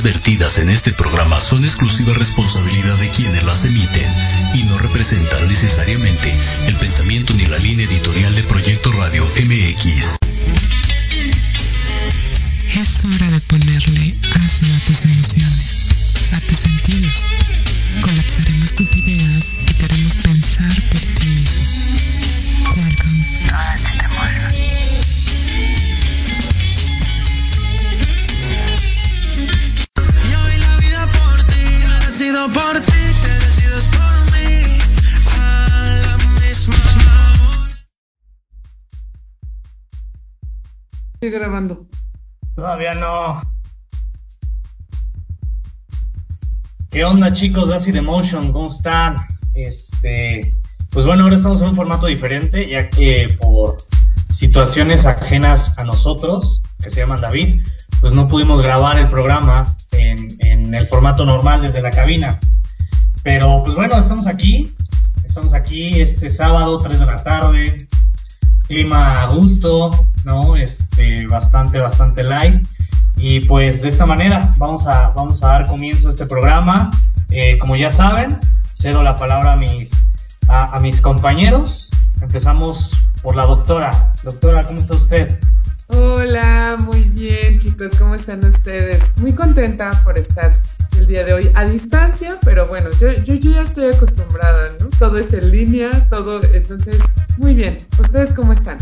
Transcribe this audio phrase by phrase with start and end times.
[0.00, 4.10] Opiniones vertidas en este programa son exclusiva responsabilidad de quienes las emiten
[4.54, 6.34] y no representan necesariamente
[6.66, 10.18] el pensamiento ni la línea editorial de Proyecto Radio MX.
[12.76, 15.88] Es hora de ponerle asno a tus emociones,
[16.32, 17.24] a tus sentidos.
[18.00, 21.09] Colapsaremos tus ideas y te haremos pensar por
[42.80, 43.42] No.
[46.90, 48.52] ¿Qué onda chicos de Acid Emotion?
[48.52, 49.16] ¿Cómo están?
[49.54, 50.54] Este,
[50.90, 53.76] pues bueno, ahora estamos en un formato diferente, ya que por
[54.30, 57.62] situaciones ajenas a nosotros, que se llaman David,
[58.00, 62.38] pues no pudimos grabar el programa en, en el formato normal desde la cabina.
[63.22, 64.64] Pero pues bueno, estamos aquí,
[65.22, 67.76] estamos aquí este sábado, 3 de la tarde,
[68.70, 69.90] clima a gusto,
[70.24, 70.54] ¿no?
[70.54, 72.64] Este, bastante, bastante light.
[73.16, 76.88] Y pues de esta manera vamos a, vamos a dar comienzo a este programa.
[77.30, 78.38] Eh, como ya saben,
[78.76, 79.90] cedo la palabra a mis,
[80.46, 81.88] a, a mis compañeros.
[82.22, 83.90] Empezamos por la doctora.
[84.22, 85.36] Doctora, ¿cómo está usted?
[85.92, 89.00] Hola, muy bien chicos, ¿cómo están ustedes?
[89.20, 90.52] Muy contenta por estar
[90.98, 94.86] el día de hoy a distancia, pero bueno, yo, yo, yo ya estoy acostumbrada, ¿no?
[94.98, 96.96] Todo es en línea, todo, entonces,
[97.38, 97.76] muy bien.
[97.98, 98.78] ¿Ustedes cómo están?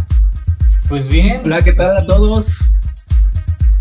[0.88, 1.40] Pues bien.
[1.44, 2.58] Hola, ¿qué tal a todos?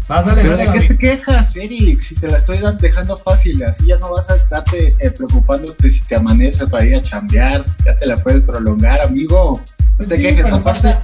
[0.08, 2.00] Dale, ¿Pero de qué te quejas, Eric?
[2.02, 6.00] Si te la estoy dejando fácil, así ya no vas a estarte eh, preocupándote si
[6.02, 9.62] te amanece para ir a chambear, ya te la puedes prolongar, amigo.
[10.00, 11.02] No te Sí, quejes, aparte, falta-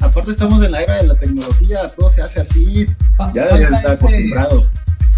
[0.00, 2.86] aparte estamos en la era de la tecnología, todo se hace así,
[3.16, 3.62] fa- ya estar
[3.94, 4.60] ese- acostumbrado.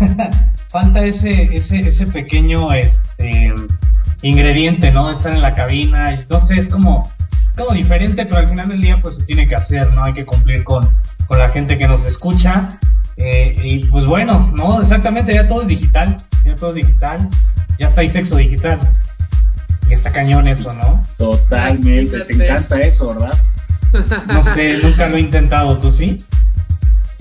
[0.69, 3.53] falta ese, ese, ese pequeño este,
[4.23, 5.09] ingrediente, ¿no?
[5.09, 6.15] De estar en la cabina.
[6.41, 9.55] sé, es como, es como diferente, pero al final del día pues se tiene que
[9.57, 10.05] hacer, ¿no?
[10.05, 10.89] Hay que cumplir con,
[11.27, 12.69] con la gente que nos escucha.
[13.17, 14.81] eh, y pues bueno, ¿no?
[14.81, 17.29] Exactamente, ya todo es digital, ya todo es digital,
[17.79, 18.79] ya está ahí sexo digital.
[19.91, 21.05] Y está cañón eso, ¿no?
[21.19, 23.37] Totalmente, te encanta eso, ¿verdad?
[24.29, 26.19] No sé, nunca lo he intentado, ¿tú sí?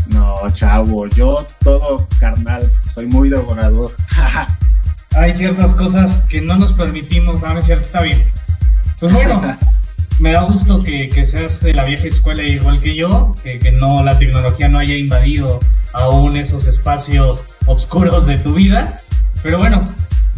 [0.10, 3.92] No, chavo, yo todo carnal, soy muy devorador.
[5.16, 8.22] hay ciertas cosas que no nos permitimos, no, no es cierto, está bien.
[9.00, 9.42] Pues bueno,
[10.20, 13.72] me da gusto que, que seas de la vieja escuela igual que yo, que, que
[13.72, 15.60] no la tecnología no haya invadido
[15.94, 18.96] aún esos espacios oscuros de tu vida.
[19.44, 19.84] Pero bueno,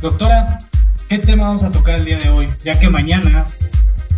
[0.01, 0.59] doctora,
[1.09, 2.47] ¿qué tema vamos a tocar el día de hoy?
[2.63, 3.45] Ya que mañana,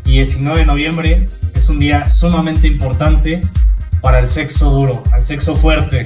[0.06, 3.42] 19 de noviembre, es un día sumamente importante
[4.02, 6.04] para el sexo duro, al sexo fuerte.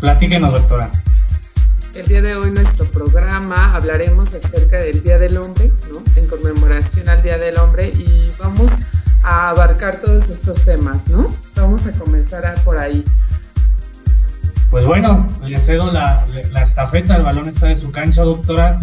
[0.00, 0.90] Platíquenos, doctora.
[1.94, 6.02] El día de hoy nuestro programa hablaremos acerca del Día del Hombre, ¿no?
[6.16, 8.72] En conmemoración al Día del Hombre y vamos
[9.22, 11.28] a abarcar todos estos temas, ¿no?
[11.54, 13.04] Vamos a comenzar a- por ahí.
[14.70, 18.80] Pues bueno, le cedo la, la estafeta, el balón está de su cancha, doctora.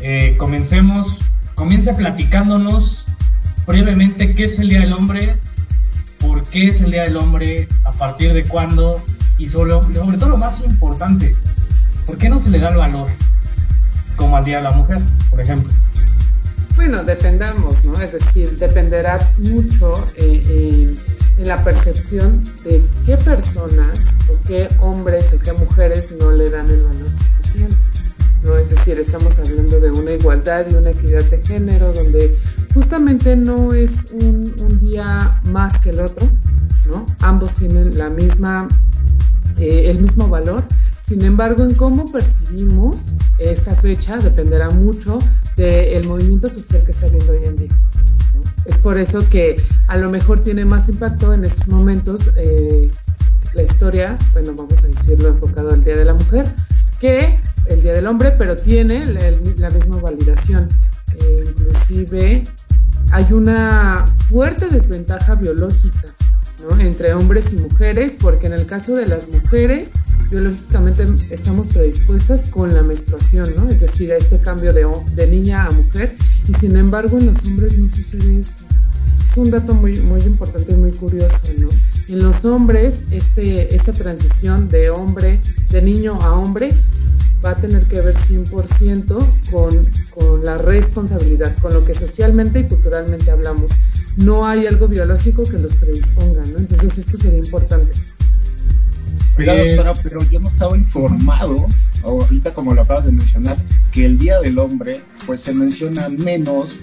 [0.00, 1.18] Eh, comencemos,
[1.54, 3.04] comience platicándonos
[3.68, 5.30] brevemente qué es el Día del Hombre,
[6.20, 9.00] por qué es el Día del Hombre, a partir de cuándo
[9.36, 11.34] y sobre, sobre todo lo más importante,
[12.06, 13.06] ¿por qué no se le da el valor
[14.16, 15.70] como al Día de la Mujer, por ejemplo?
[16.76, 18.00] Bueno, dependamos, ¿no?
[18.00, 20.94] Es decir, dependerá mucho eh, eh,
[21.36, 23.98] en la percepción de qué personas
[24.28, 27.76] o qué hombres o qué mujeres no le dan el valor suficiente.
[28.44, 28.56] ¿no?
[28.56, 32.34] Es decir, estamos hablando de una igualdad y una equidad de género donde
[32.74, 36.26] justamente no es un, día más que el otro,
[36.88, 37.04] ¿no?
[37.20, 38.68] Ambos tienen la misma,
[39.58, 40.64] eh, el mismo valor.
[41.06, 45.18] Sin embargo, en cómo percibimos esta fecha dependerá mucho
[45.56, 47.68] del movimiento social que está habiendo hoy en día.
[48.66, 49.56] Es por eso que
[49.86, 52.90] a lo mejor tiene más impacto en estos momentos eh,
[53.54, 56.54] la historia, bueno, vamos a decirlo enfocado al Día de la Mujer,
[57.00, 59.20] que el Día del Hombre, pero tiene la,
[59.56, 60.68] la misma validación.
[61.20, 62.42] Eh, inclusive
[63.12, 66.08] hay una fuerte desventaja biológica
[66.62, 66.78] ¿no?
[66.80, 69.92] entre hombres y mujeres, porque en el caso de las mujeres,
[70.30, 73.68] biológicamente estamos predispuestas con la menstruación, ¿no?
[73.68, 76.14] es decir, a este cambio de, de niña a mujer,
[76.46, 78.64] y sin embargo en los hombres no sucede esto.
[79.30, 81.68] Es un dato muy, muy importante y muy curioso, ¿no?
[82.08, 85.40] En los hombres, este, esta transición de hombre,
[85.70, 86.70] de niño a hombre,
[87.44, 92.64] va a tener que ver 100% con, con la responsabilidad, con lo que socialmente y
[92.64, 93.70] culturalmente hablamos.
[94.16, 96.58] No hay algo biológico que los predisponga, ¿no?
[96.58, 97.92] Entonces esto sería importante.
[99.38, 101.66] Oiga, eh, doctora, pero yo no estaba informado,
[102.04, 103.56] ahorita como lo acabas de mencionar,
[103.92, 106.76] que el Día del Hombre, pues se menciona menos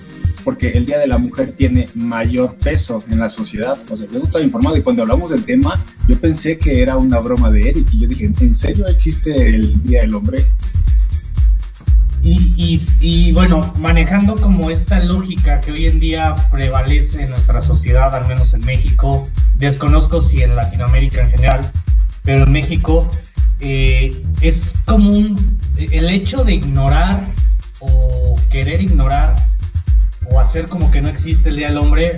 [0.46, 3.78] porque el Día de la Mujer tiene mayor peso en la sociedad.
[3.90, 5.74] O sea, yo no estaba informado y cuando hablamos del tema,
[6.08, 9.82] yo pensé que era una broma de Eric y yo dije, ¿en serio existe el
[9.82, 10.46] Día del Hombre?
[12.24, 18.16] Y, y, bueno, manejando como esta lógica que hoy en día prevalece en nuestra sociedad,
[18.16, 19.28] al menos en México,
[19.58, 21.72] desconozco si en Latinoamérica en general,
[22.24, 23.08] pero en México
[23.60, 24.10] eh,
[24.42, 25.36] es común
[25.78, 27.22] el hecho de ignorar
[27.82, 29.36] o querer ignorar
[30.32, 32.16] o hacer como que no existe el Día del Hombre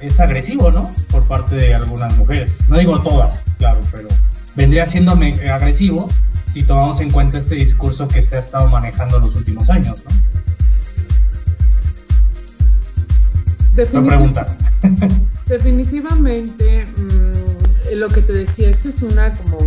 [0.00, 0.92] es agresivo, ¿no?
[1.10, 2.68] Por parte de algunas mujeres.
[2.68, 4.08] No digo todas, claro, pero
[4.56, 6.08] vendría siendo agresivo
[6.52, 10.04] si tomamos en cuenta este discurso que se ha estado manejando en los últimos años,
[10.04, 10.10] ¿no?
[14.06, 14.46] pregunta.
[15.46, 19.58] Definitivamente, mm, lo que te decía, esto es una como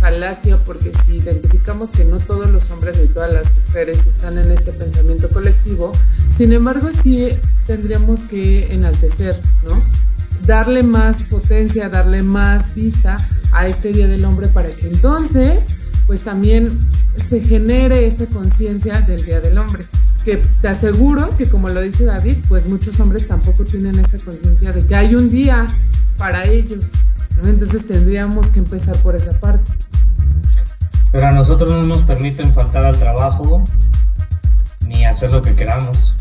[0.00, 4.50] falacia porque si identificamos que no todos los hombres ni todas las mujeres están en
[4.52, 5.92] este pensamiento colectivo,
[6.36, 7.28] sin embargo sí
[7.66, 9.78] tendríamos que enaltecer, ¿no?
[10.46, 13.16] Darle más potencia, darle más vista
[13.52, 15.60] a este Día del Hombre para que entonces
[16.06, 16.70] pues también
[17.28, 19.84] se genere esa conciencia del Día del Hombre.
[20.24, 24.72] Que te aseguro que como lo dice David, pues muchos hombres tampoco tienen esa conciencia
[24.72, 25.66] de que hay un día
[26.16, 26.90] para ellos.
[27.44, 29.72] Entonces tendríamos que empezar por esa parte.
[31.10, 33.64] Pero a nosotros no nos permiten faltar al trabajo
[34.86, 36.14] ni hacer lo que queramos.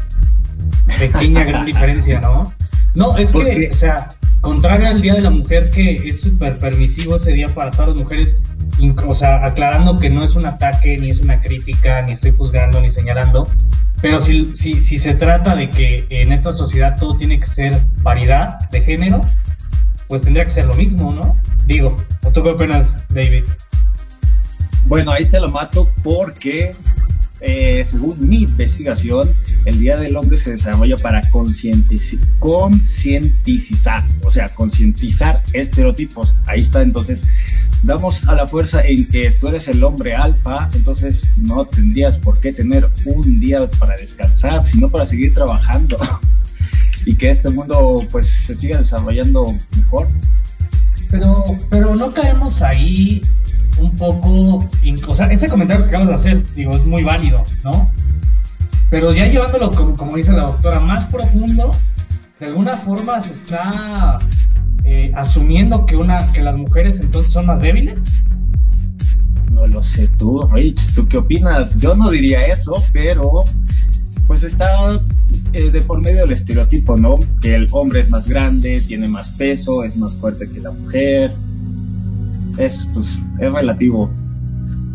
[1.00, 2.48] Pequeña gran diferencia, ¿no?
[2.96, 4.08] No, es que, o sea,
[4.42, 7.98] contrario al Día de la Mujer, que es súper permisivo ese día para todas las
[7.98, 8.42] mujeres,
[9.06, 12.82] o sea, aclarando que no es un ataque, ni es una crítica, ni estoy juzgando,
[12.82, 13.46] ni señalando,
[14.02, 17.80] pero si, si, si se trata de que en esta sociedad todo tiene que ser
[18.04, 19.22] paridad de género,
[20.08, 21.34] pues tendría que ser lo mismo, ¿no?
[21.66, 22.54] Digo, ¿o tú qué
[23.10, 23.44] David?
[24.86, 26.72] Bueno, ahí te lo mato porque
[27.42, 29.30] eh, según mi investigación,
[29.66, 36.34] el Día del Hombre se desarrolla para concientizar, o sea, concientizar estereotipos.
[36.48, 37.28] Ahí está, entonces,
[37.84, 42.40] damos a la fuerza en que tú eres el hombre alfa, entonces no tendrías por
[42.40, 45.98] qué tener un día para descansar, sino para seguir trabajando
[47.08, 49.46] y que este mundo pues se siga desarrollando
[49.78, 50.08] mejor.
[51.10, 53.22] Pero, pero no caemos ahí
[53.80, 54.60] un poco,
[55.08, 57.90] o sea, ese comentario que acabas de hacer, digo, es muy válido, ¿no?
[58.90, 61.72] Pero ya llevándolo, como, dice la doctora, más profundo,
[62.42, 64.20] de alguna forma se está
[64.84, 68.26] eh, asumiendo que, una, que las mujeres entonces son más débiles.
[69.52, 71.78] No lo sé tú, Rich, ¿tú qué opinas?
[71.78, 73.46] Yo no diría eso, pero
[74.28, 74.68] pues está
[75.54, 77.18] eh, de por medio del estereotipo, ¿no?
[77.42, 81.32] Que el hombre es más grande, tiene más peso, es más fuerte que la mujer,
[82.58, 84.12] es, pues, es relativo.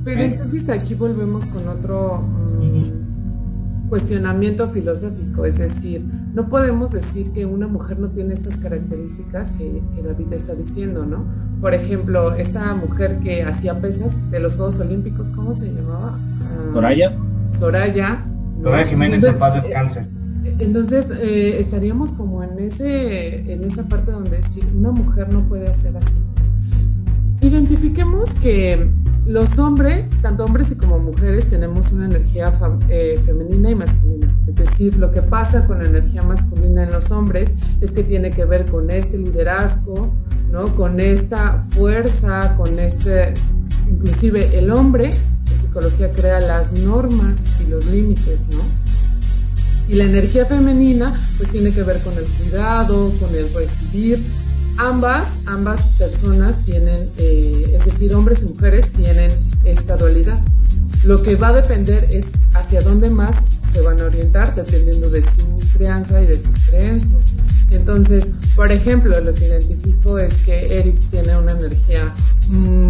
[0.05, 7.47] Pero entonces aquí volvemos con otro mm, cuestionamiento filosófico, es decir, no podemos decir que
[7.47, 11.25] una mujer no tiene estas características que, David está diciendo, ¿no?
[11.61, 16.19] Por ejemplo, esta mujer que hacía pesas de los Juegos Olímpicos, ¿cómo se llamaba?
[16.19, 17.13] Ah, Soraya.
[17.55, 18.25] Soraya.
[18.63, 20.01] Soraya Jiménez, en paz descanse.
[20.01, 25.49] Eh, entonces, eh, estaríamos como en, ese, en esa parte donde decir, una mujer no
[25.49, 26.17] puede hacer así
[27.43, 28.91] identifiquemos que
[29.27, 32.53] los hombres, tanto hombres como mujeres, tenemos una energía
[32.89, 34.33] eh, femenina y masculina.
[34.47, 38.31] Es decir, lo que pasa con la energía masculina en los hombres es que tiene
[38.31, 40.13] que ver con este liderazgo,
[40.51, 40.75] ¿no?
[40.75, 43.35] Con esta fuerza, con este,
[43.89, 45.11] inclusive el hombre,
[45.73, 48.63] psicología crea las normas y los límites, ¿no?
[49.89, 54.23] Y la energía femenina, pues tiene que ver con el cuidado, con el recibir,
[54.77, 59.31] ambas, ambas personas tienen, eh, es decir, hombres y mujeres tienen
[59.65, 60.39] esta dualidad.
[61.05, 63.35] Lo que va a depender es hacia dónde más
[63.73, 67.33] se van a orientar dependiendo de su crianza y de sus creencias.
[67.71, 72.13] Entonces, por ejemplo, lo que identifico es que Eric tiene una energía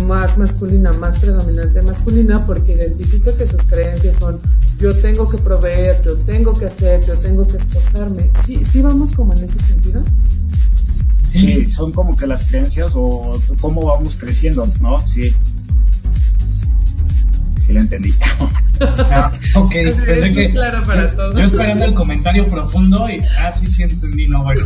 [0.07, 4.40] más masculina, más predominante masculina, porque identifica que sus creencias son
[4.78, 8.31] yo tengo que proveer, yo tengo que hacer, yo tengo que esforzarme.
[8.45, 10.02] ¿Sí, sí vamos como en ese sentido?
[11.31, 14.99] Sí, son como que las creencias o cómo vamos creciendo, ¿no?
[14.99, 15.33] Sí.
[17.73, 18.14] Sí, lo entendí.
[19.55, 20.50] Ok, pensé que.
[20.50, 21.37] Claro para todos.
[21.37, 23.23] Yo esperando el comentario profundo y.
[23.38, 24.61] Ah, sí, sí entendí, no, bueno.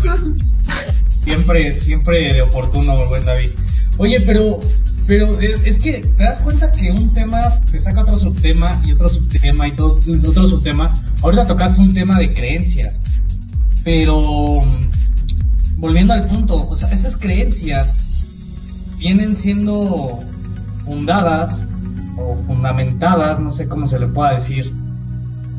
[1.25, 3.51] siempre, siempre de oportuno, buen David.
[3.99, 4.59] Oye, pero.
[5.07, 9.09] Pero es, que te das cuenta que un tema te saca otro subtema y otro
[9.09, 10.93] subtema y todo, otro subtema.
[11.23, 13.01] Ahorita tocaste un tema de creencias.
[13.85, 14.59] Pero
[15.77, 20.19] volviendo al punto, o sea, esas creencias vienen siendo
[20.85, 21.63] fundadas
[22.16, 24.73] o fundamentadas, no sé cómo se le pueda decir,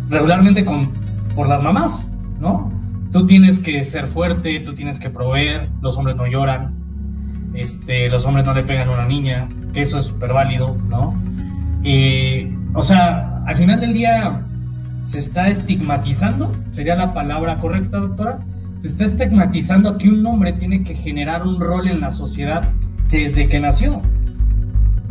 [0.10, 0.90] regularmente con,
[1.36, 2.10] por las mamás,
[2.40, 2.72] ¿no?
[3.12, 6.74] Tú tienes que ser fuerte, tú tienes que proveer, los hombres no lloran,
[7.54, 11.16] este, los hombres no le pegan a una niña, que eso es súper válido, ¿no?
[12.74, 14.42] o sea, al final del día
[15.06, 18.40] se está estigmatizando, sería la palabra correcta, doctora,
[18.80, 22.68] se está estigmatizando que un hombre tiene que generar un rol en la sociedad
[23.10, 24.02] desde que nació.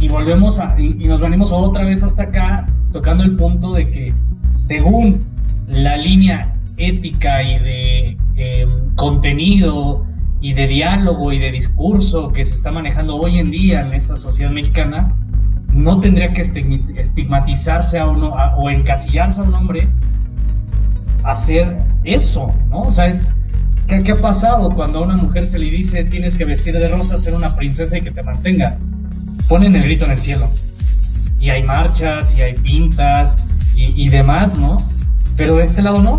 [0.06, 4.14] Y volvemos a, y, nos venimos otra vez hasta acá, tocando el punto de que
[4.52, 5.26] según
[5.66, 10.06] la línea ética y de em, contenido
[10.40, 14.14] y de diálogo y de discurso que se está manejando hoy en día en esta
[14.14, 15.12] sociedad mexicana,
[15.72, 19.88] no tendría que estigmatizarse a uno o encasillarse a un hombre
[21.24, 22.82] hacer eso, ¿no?
[22.82, 23.34] O sea, es,
[23.88, 26.86] ¿qué, ¿qué, ha pasado cuando a una mujer se le dice tienes que vestir de
[26.86, 28.78] rosa, ser una princesa y que te mantenga?
[29.48, 30.50] Ponen el grito en el cielo.
[31.40, 33.34] Y hay marchas, y hay pintas,
[33.74, 34.76] y, demás, ¿no?
[35.36, 36.16] Pero de este lado no.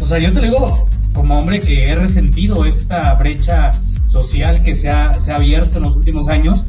[0.00, 3.72] O sea, yo te digo, como hombre que he resentido esta brecha
[4.06, 6.64] social que se ha, se ha abierto en los últimos años,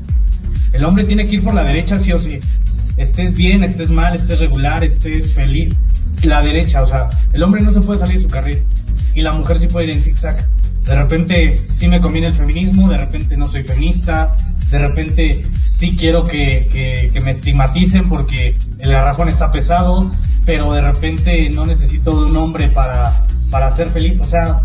[0.74, 2.40] el hombre tiene que ir por la derecha sí o sí.
[2.98, 5.76] Estés bien, estés mal, estés regular, estés feliz.
[6.24, 8.64] La derecha, o sea, el hombre no se puede salir de su carril
[9.16, 10.36] y la mujer sí puede ir en zigzag.
[10.86, 14.36] De repente sí me conviene el feminismo, de repente no soy feminista,
[14.72, 20.12] de repente sí quiero que, me estigmaticen porque el garrafón está pesado,
[20.46, 23.12] pero de repente no necesito de un hombre para,
[23.50, 24.20] para ser feliz.
[24.20, 24.60] O sea,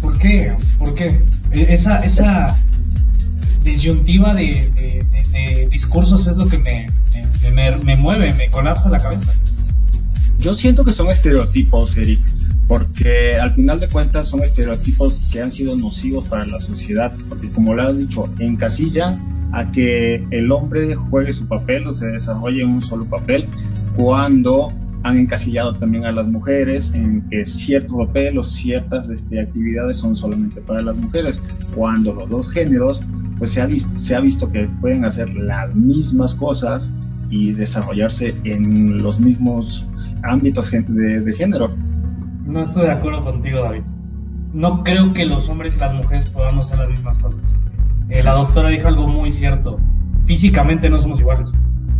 [0.00, 0.52] ¿por qué?
[0.78, 1.20] ¿Por qué?
[1.52, 2.56] E, esa, esa
[3.62, 4.72] disyuntiva de,
[5.70, 6.86] discursos es lo que me,
[7.84, 9.32] me, mueve, me colapsa la cabeza.
[10.38, 12.20] Yo siento que son estereotipos, Eric,
[12.68, 17.48] porque al final de cuentas son estereotipos que han sido nocivos para la sociedad, porque
[17.50, 19.18] como lo has dicho, encasilla
[19.52, 23.46] a que el hombre juegue su papel o se desarrolle en un solo papel,
[23.96, 24.72] cuando
[25.04, 30.16] han encasillado también a las mujeres en que cierto papel o ciertas este, actividades son
[30.16, 31.40] solamente para las mujeres,
[31.74, 33.02] cuando los dos géneros,
[33.38, 36.90] pues se ha, visto, se ha visto que pueden hacer las mismas cosas
[37.28, 39.84] y desarrollarse en los mismos
[40.22, 41.70] ámbitos de, de género.
[42.44, 43.82] No estoy de acuerdo contigo, David.
[44.52, 47.56] No creo que los hombres y las mujeres podamos hacer las mismas cosas.
[48.10, 49.80] Eh, la doctora dijo algo muy cierto.
[50.26, 51.52] Físicamente no somos iguales.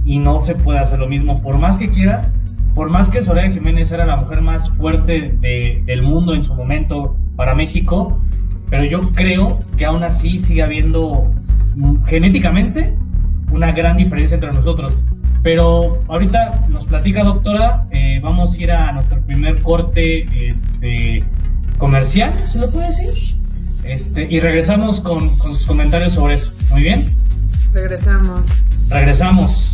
[0.05, 1.41] Y no se puede hacer lo mismo.
[1.43, 2.35] Por más que quieras,
[2.75, 7.17] por más que Soraya Jiménez era la mujer más fuerte del mundo en su momento
[7.37, 8.21] para México,
[8.69, 11.33] pero yo creo que aún así sigue habiendo
[12.07, 12.95] genéticamente
[13.53, 14.99] una gran diferencia entre nosotros.
[15.45, 21.23] Pero ahorita nos platica, doctora, eh, vamos a ir a nuestro primer corte este,
[21.77, 23.37] comercial, ¿se lo puede decir?
[23.85, 26.51] Este, y regresamos con, con sus comentarios sobre eso.
[26.71, 27.05] Muy bien.
[27.75, 28.65] Regresamos.
[28.89, 29.74] Regresamos.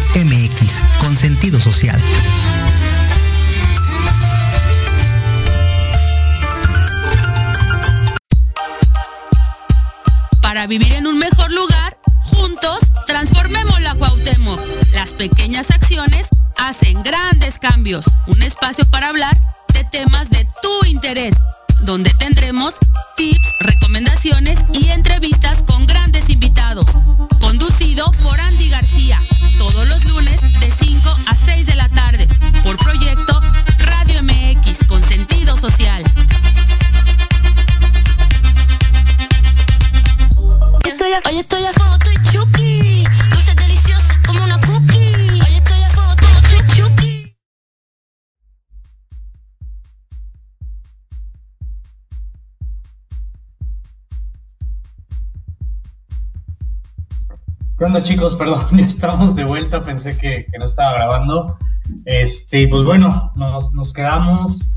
[58.21, 61.57] Perdón, ya estamos de vuelta, pensé que, no estaba grabando.
[62.05, 64.69] Este, pues bueno, nos, nos quedamos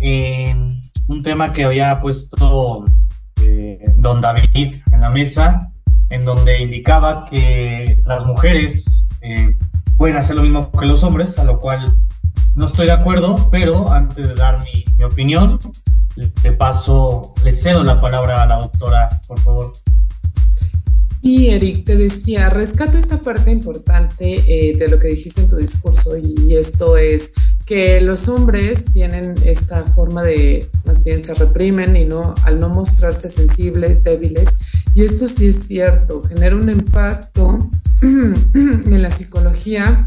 [0.00, 2.86] en un tema que había puesto
[3.42, 5.70] eh, don David en la mesa,
[6.08, 9.54] en donde indicaba que las mujeres eh,
[9.98, 11.94] pueden hacer lo mismo que los hombres, a lo cual
[12.54, 15.58] no estoy de acuerdo, pero antes de dar mi, mi opinión,
[16.42, 19.72] le paso, le cedo la palabra a la doctora, por favor.
[21.22, 25.56] Sí, Eric, te decía, rescato esta parte importante eh, de lo que dijiste en tu
[25.56, 27.32] discurso y esto es
[27.66, 32.68] que los hombres tienen esta forma de, más bien se reprimen y no, al no
[32.68, 34.50] mostrarse sensibles, débiles,
[34.94, 37.58] y esto sí es cierto, genera un impacto
[38.02, 40.06] en la psicología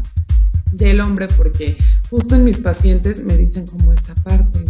[0.72, 1.76] del hombre porque
[2.08, 4.64] justo en mis pacientes me dicen como esta parte.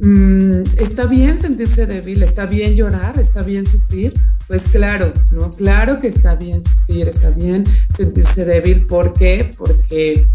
[0.00, 4.12] Mm, está bien sentirse débil, está bien llorar, está bien sufrir,
[4.48, 5.50] pues claro, ¿no?
[5.50, 7.64] Claro que está bien sufrir, está bien
[7.96, 8.86] sentirse débil.
[8.86, 9.50] ¿Por qué?
[9.58, 10.26] Porque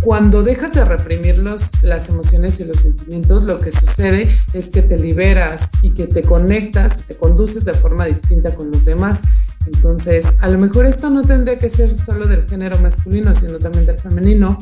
[0.00, 4.82] cuando dejas de reprimir los, las emociones y los sentimientos, lo que sucede es que
[4.82, 9.20] te liberas y que te conectas te conduces de forma distinta con los demás.
[9.66, 13.86] Entonces, a lo mejor esto no tendría que ser solo del género masculino, sino también
[13.86, 14.58] del femenino,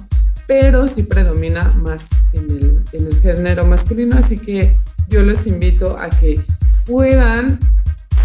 [0.46, 4.16] pero sí predomina más en el, en el género masculino.
[4.16, 4.76] Así que
[5.09, 6.44] yo los invito a que
[6.87, 7.59] puedan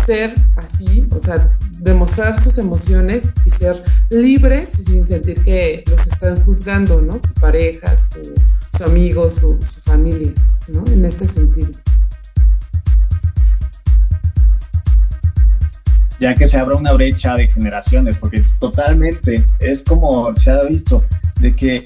[0.05, 1.45] ser así, o sea,
[1.81, 7.13] demostrar sus emociones y ser libres sin sentir que los están juzgando, ¿no?
[7.13, 8.33] Su pareja, su,
[8.77, 10.33] su amigo, su, su, familia,
[10.69, 10.83] ¿no?
[10.91, 11.69] En este sentido.
[16.19, 21.03] Ya que se abra una brecha de generaciones, porque totalmente es como se ha visto,
[21.39, 21.83] de que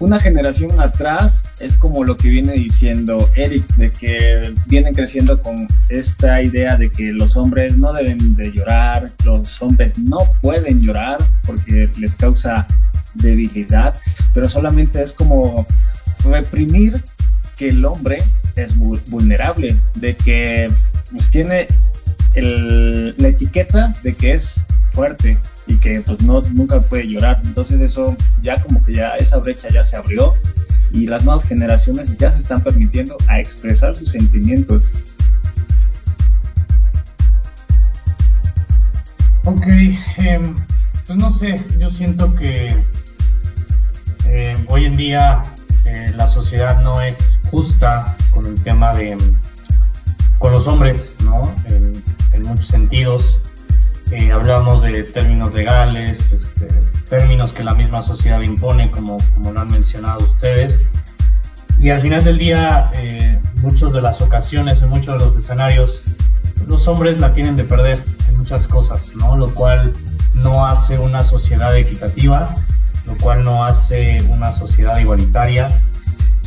[0.00, 5.54] una generación atrás es como lo que viene diciendo Eric, de que vienen creciendo con
[5.90, 11.18] esta idea de que los hombres no deben de llorar, los hombres no pueden llorar
[11.46, 12.66] porque les causa
[13.16, 13.94] debilidad,
[14.32, 15.66] pero solamente es como
[16.24, 17.00] reprimir
[17.56, 18.18] que el hombre
[18.56, 20.66] es vulnerable, de que
[21.10, 21.66] pues, tiene
[22.34, 27.40] el, la etiqueta de que es fuerte y que pues no nunca puede llorar.
[27.44, 30.34] Entonces eso ya como que ya esa brecha ya se abrió
[30.92, 34.90] y las nuevas generaciones ya se están permitiendo a expresar sus sentimientos.
[39.44, 40.40] Ok, eh,
[41.06, 42.76] pues no sé, yo siento que
[44.26, 45.42] eh, hoy en día
[45.86, 49.16] eh, la sociedad no es justa con el tema de
[50.38, 51.42] con los hombres, ¿no?
[51.66, 53.40] En muchos sentidos.
[54.12, 54.30] Eh,
[54.82, 56.66] de términos legales, este,
[57.08, 60.88] términos que la misma sociedad impone, como, como lo han mencionado ustedes.
[61.78, 66.02] Y al final del día, eh, muchas de las ocasiones, en muchos de los escenarios,
[66.66, 69.36] los hombres la tienen de perder en muchas cosas, ¿no?
[69.36, 69.92] Lo cual
[70.34, 72.52] no hace una sociedad equitativa,
[73.06, 75.68] lo cual no hace una sociedad igualitaria.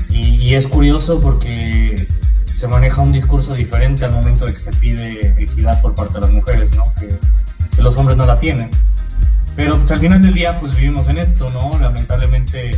[0.10, 2.08] Y, y es curioso porque
[2.46, 6.22] se maneja un discurso diferente al momento de que se pide equidad por parte de
[6.22, 6.84] las mujeres, ¿no?
[7.00, 7.08] Que,
[7.76, 8.70] que los hombres no la tienen.
[9.56, 11.78] Pero pues, al final del día, pues vivimos en esto, ¿no?
[11.80, 12.72] Lamentablemente,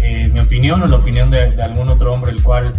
[0.00, 2.72] eh, mi opinión o la opinión de, de algún otro hombre, el cual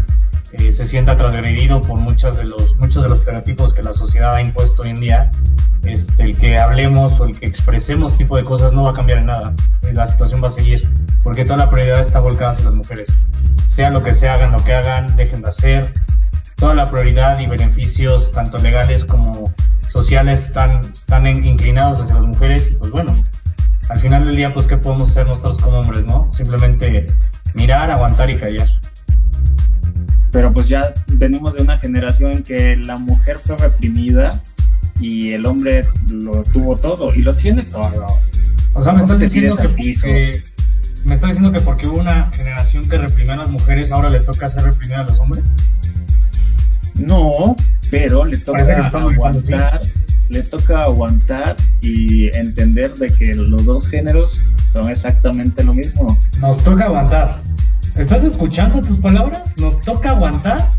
[0.54, 4.34] eh, se sienta transgredido por muchas de los, muchos de los estereotipos que la sociedad
[4.34, 5.32] ha impuesto hoy en día,
[5.84, 9.19] este, el que hablemos o el que expresemos tipo de cosas no va a cambiar
[9.19, 9.54] en nada.
[9.93, 10.91] La situación va a seguir,
[11.24, 13.15] porque toda la prioridad está volcada hacia las mujeres.
[13.65, 15.93] Sea lo que se hagan, lo que hagan, dejen de hacer.
[16.56, 19.32] Toda la prioridad y beneficios, tanto legales como
[19.89, 23.15] sociales están, están inclinados hacia las mujeres y pues bueno,
[23.89, 26.32] al final del día pues qué podemos hacer nosotros como hombres, ¿no?
[26.32, 27.08] Simplemente
[27.56, 28.67] mirar, aguantar y callar.
[30.32, 34.32] Pero pues ya venimos de una generación en que la mujer fue reprimida
[34.99, 38.06] y el hombre lo tuvo todo y lo tiene todo.
[38.73, 40.41] O sea, me estás diciendo que porque,
[41.06, 44.19] me estás diciendo que porque hubo una generación que reprimió a las mujeres, ahora le
[44.19, 45.45] toca hacer reprimir a los hombres.
[46.99, 47.55] No,
[47.89, 49.81] pero le toca aguantar,
[50.29, 54.39] le toca aguantar y entender de que los dos géneros
[54.71, 56.17] son exactamente lo mismo.
[56.41, 57.31] Nos toca aguantar,
[57.99, 59.53] ¿Estás escuchando tus palabras?
[59.57, 60.69] ¿Nos toca aguantar?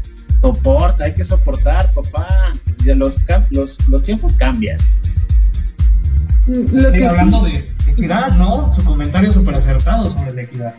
[0.40, 2.26] Soporta, hay que soportar, papá.
[2.86, 4.78] Los, los, los tiempos cambian.
[6.46, 8.74] Lo que hablando de equidad, ¿no?
[8.74, 10.74] Su comentario súper acertado sobre la equidad.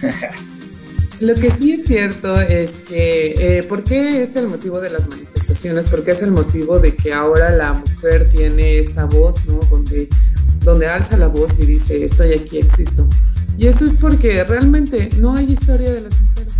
[1.22, 5.08] Lo que sí es cierto es que, eh, ¿por qué es el motivo de las
[5.08, 5.88] manifestaciones?
[5.88, 9.60] ¿Por qué es el motivo de que ahora la mujer tiene esta voz, ¿no?
[9.70, 10.08] Donde,
[10.64, 13.06] donde alza la voz y dice, estoy aquí, existo.
[13.56, 16.54] Y eso es porque realmente no hay historia de las mujeres.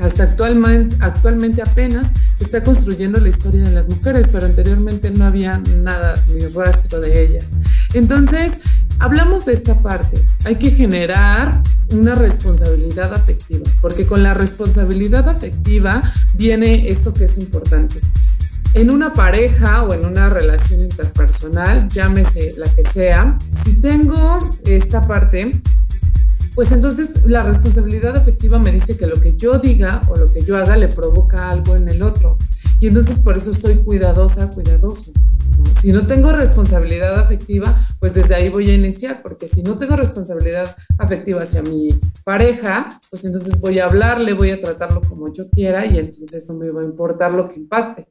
[0.00, 5.26] Hasta actualmente, actualmente apenas se está construyendo la historia de las mujeres, pero anteriormente no
[5.26, 7.50] había nada ni rastro de ellas.
[7.92, 8.52] Entonces,
[8.98, 10.24] hablamos de esta parte.
[10.44, 16.02] Hay que generar una responsabilidad afectiva, porque con la responsabilidad afectiva
[16.34, 18.00] viene esto que es importante.
[18.74, 25.06] En una pareja o en una relación interpersonal, llámese la que sea, si tengo esta
[25.06, 25.50] parte,
[26.54, 30.42] pues entonces la responsabilidad afectiva me dice que lo que yo diga o lo que
[30.42, 32.38] yo haga le provoca algo en el otro.
[32.80, 35.12] Y entonces por eso soy cuidadosa, cuidadoso.
[35.80, 39.96] Si no tengo responsabilidad afectiva, pues desde ahí voy a iniciar, porque si no tengo
[39.96, 41.88] responsabilidad afectiva hacia mi
[42.24, 46.54] pareja, pues entonces voy a hablarle, voy a tratarlo como yo quiera y entonces no
[46.54, 48.08] me va a importar lo que impacte.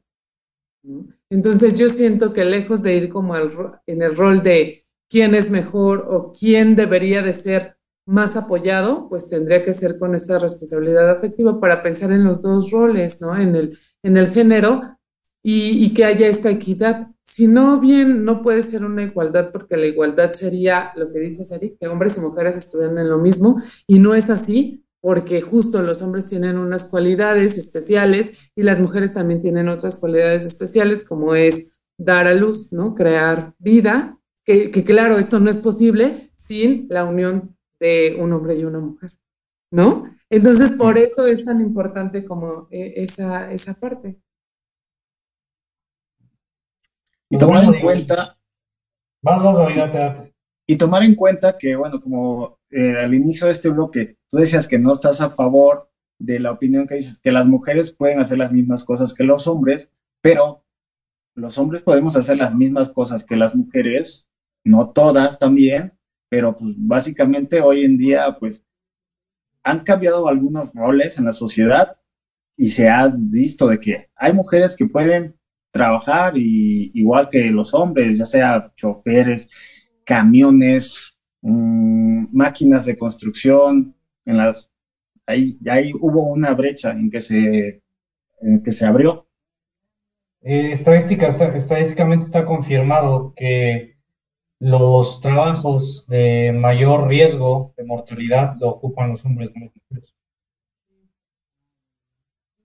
[1.30, 6.06] Entonces yo siento que lejos de ir como en el rol de quién es mejor
[6.08, 7.75] o quién debería de ser
[8.06, 12.70] más apoyado, pues tendría que ser con esta responsabilidad afectiva para pensar en los dos
[12.70, 13.36] roles, ¿no?
[13.36, 14.96] En el, en el género
[15.42, 17.08] y, que haya esta equidad.
[17.24, 21.44] Si no, bien, no puede ser una igualdad porque la igualdad sería lo que dice
[21.44, 25.82] Sari, que hombres y mujeres estuvieran en lo mismo y no es así porque justo
[25.82, 31.34] los hombres tienen unas cualidades especiales y las mujeres también tienen otras cualidades especiales como
[31.34, 32.94] es dar a luz, ¿no?
[32.94, 38.56] Crear vida, que, que claro, esto no es posible sin la unión de un hombre
[38.56, 39.12] y una mujer,
[39.70, 40.16] ¿no?
[40.28, 44.20] Entonces, por eso es tan importante como eh, esa, esa parte.
[47.30, 48.38] Y tomar en cuenta...
[49.22, 50.30] Vas, vas, David,
[50.66, 54.68] Y tomar en cuenta que, bueno, como eh, al inicio de este bloque, tú decías
[54.68, 58.38] que no estás a favor de la opinión que dices que las mujeres pueden hacer
[58.38, 60.64] las mismas cosas que los hombres, pero
[61.34, 64.28] los hombres podemos hacer las mismas cosas que las mujeres,
[64.64, 65.95] no todas también,
[66.28, 68.62] pero pues básicamente hoy en día pues
[69.62, 71.96] han cambiado algunos roles en la sociedad
[72.56, 75.34] y se ha visto de que hay mujeres que pueden
[75.70, 79.50] trabajar y, igual que los hombres, ya sea choferes,
[80.04, 84.70] camiones, mm, máquinas de construcción, en las
[85.26, 87.82] ahí, ahí hubo una brecha en que se,
[88.40, 89.26] en que se abrió.
[90.42, 93.95] Eh, estadística, estadísticamente está confirmado que
[94.58, 99.50] los trabajos de mayor riesgo de mortalidad lo ocupan los hombres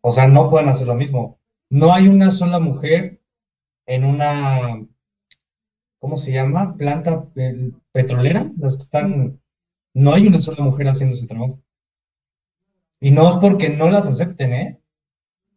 [0.02, 1.40] O sea, no pueden hacer lo mismo.
[1.70, 3.22] No hay una sola mujer
[3.86, 4.86] en una,
[6.00, 6.76] ¿cómo se llama?
[6.76, 7.28] Planta
[7.92, 8.50] petrolera.
[8.58, 9.42] Las que están,
[9.94, 11.60] no hay una sola mujer haciendo ese trabajo.
[13.00, 14.80] Y no es porque no las acepten, ¿eh?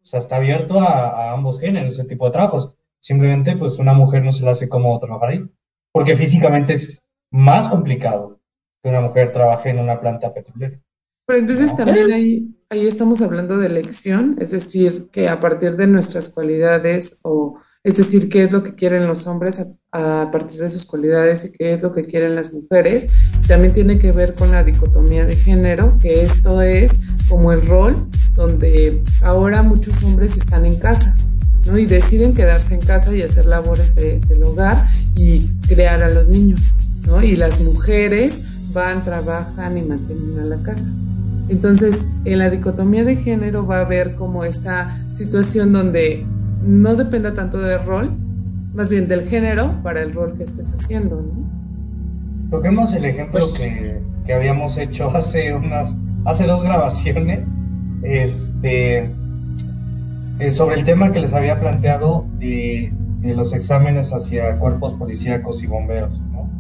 [0.03, 2.77] O sea, está abierto a, ambos géneros ese tipo de trabajos.
[3.01, 5.49] Simplemente, pues una mujer no se le hace cómodo trabajar ahí
[5.95, 8.41] porque físicamente es más complicado
[8.83, 10.81] que una mujer trabaje en una planta petrolera.
[11.27, 15.87] Pero entonces también ahí, ahí estamos hablando de elección, es decir, que a partir de
[15.87, 19.61] nuestras cualidades, o es decir, qué es lo que quieren los hombres
[19.93, 23.07] a, a, partir de sus cualidades y qué es lo que quieren las mujeres,
[23.47, 26.91] también tiene que ver con la dicotomía de género, que esto es
[27.29, 31.17] como el rol donde ahora muchos hombres están en casa,
[31.67, 31.79] ¿no?
[31.79, 34.77] Y deciden quedarse en casa y hacer labores del hogar
[35.17, 36.61] y crear a los niños,
[37.07, 37.23] ¿no?
[37.23, 40.87] Y las mujeres van, trabajan y mantienen a la casa.
[41.49, 46.25] Entonces, en la dicotomía de género va a haber como esta situación donde
[46.65, 48.11] no dependa tanto del rol,
[48.73, 51.55] más bien del género para el rol que estés haciendo, ¿no?
[52.51, 57.47] Toquemos el ejemplo pues que, que, habíamos hecho hace unas, hace dos grabaciones,
[58.03, 59.11] este,
[60.41, 62.93] eh, sobre el tema que les había planteado de,
[63.23, 66.51] los exámenes hacia cuerpos policíacos y bomberos, ¿no?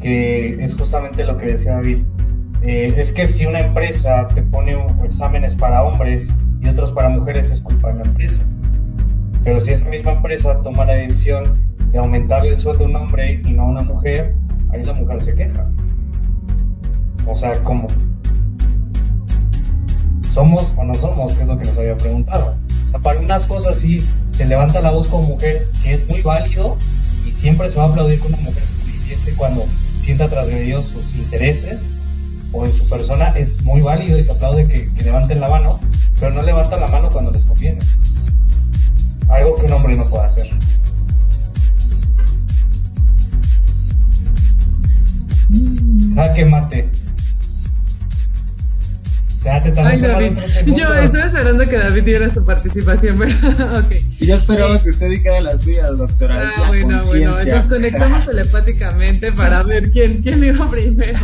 [0.00, 2.04] que es justamente lo que decía David.
[2.62, 7.52] Eh, es que si una empresa te pone exámenes para hombres y otros para mujeres,
[7.52, 8.42] es culpa de la empresa.
[9.44, 11.58] Pero si esa misma empresa toma la decisión
[11.90, 14.34] de aumentar el sueldo a un hombre y no a una mujer,
[14.70, 15.66] ahí la mujer se queja.
[17.26, 17.86] O sea, ¿cómo?
[20.28, 21.38] ¿Somos o no somos?
[21.38, 22.63] Es lo que les había preguntado
[23.02, 23.96] para unas cosas sí
[24.30, 26.76] se levanta la voz como mujer, que es muy válido
[27.26, 29.64] y siempre se va a aplaudir que una mujer se manifieste cuando
[29.98, 31.84] sienta transgredidos sus intereses,
[32.52, 35.80] o en su persona es muy válido y se aplaude que, levanten la mano,
[36.20, 37.80] pero no levantan la mano cuando les conviene.
[39.28, 40.50] Algo que un hombre no puede hacer.
[46.14, 47.03] Jaque mate.
[49.46, 50.38] Ay, David.
[50.66, 53.92] Yo estaba esperando que David diera su participación, pero ok.
[54.20, 56.34] Y yo esperaba que usted dijera las suyas, doctora.
[56.36, 57.32] Ah, La bueno, bueno.
[57.44, 61.18] Nos conectamos telepáticamente para ver quién, quién iba primero.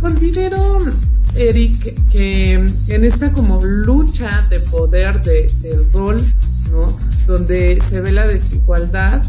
[0.00, 0.78] Considero,
[1.36, 6.22] Eric, que en esta como lucha de poder de- del rol,
[6.70, 6.86] ¿no?
[7.26, 9.22] Donde se ve la desigualdad,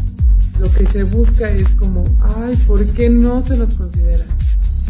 [0.60, 2.04] lo que se busca es como,
[2.42, 4.24] ay, ¿por qué no se nos considera?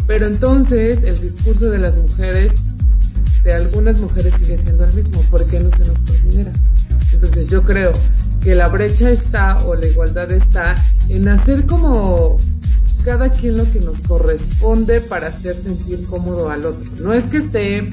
[0.07, 2.51] Pero entonces el discurso de las mujeres,
[3.43, 6.51] de algunas mujeres sigue siendo el mismo, ¿por qué no se nos considera?
[7.13, 7.91] Entonces yo creo
[8.41, 10.75] que la brecha está o la igualdad está
[11.09, 12.39] en hacer como
[13.03, 16.89] cada quien lo que nos corresponde para hacer sentir cómodo al otro.
[17.01, 17.89] No es que esté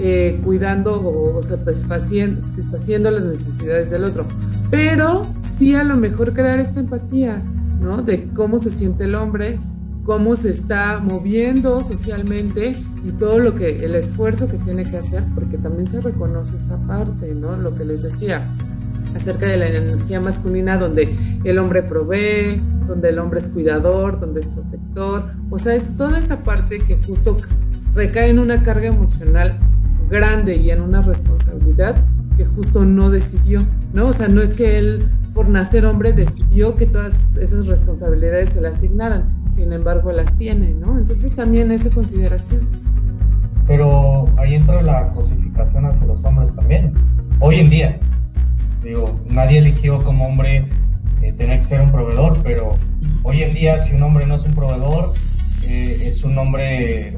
[0.00, 4.26] eh, cuidando o satisfaciendo, satisfaciendo las necesidades del otro,
[4.70, 7.42] pero sí a lo mejor crear esta empatía,
[7.80, 8.02] ¿no?
[8.02, 9.60] De cómo se siente el hombre,
[10.08, 15.22] cómo se está moviendo socialmente y todo lo que, el esfuerzo que tiene que hacer,
[15.34, 17.58] porque también se reconoce esta parte, ¿no?
[17.58, 18.40] Lo que les decía
[19.14, 24.40] acerca de la energía masculina donde el hombre provee, donde el hombre es cuidador, donde
[24.40, 27.36] es protector, o sea, es toda esa parte que justo
[27.94, 29.60] recae en una carga emocional
[30.08, 32.02] grande y en una responsabilidad
[32.34, 34.06] que justo no decidió, ¿no?
[34.06, 38.60] O sea, no es que él por nacer hombre decidió que todas esas responsabilidades se
[38.60, 40.98] le asignaran, sin embargo las tiene, ¿no?
[40.98, 42.68] Entonces también esa consideración.
[43.66, 46.94] Pero ahí entra la cosificación hacia los hombres también.
[47.40, 47.98] Hoy en día,
[48.82, 50.68] digo, nadie eligió como hombre
[51.22, 52.70] eh, tener que ser un proveedor, pero
[53.22, 55.06] hoy en día si un hombre no es un proveedor,
[55.68, 57.16] eh, es un hombre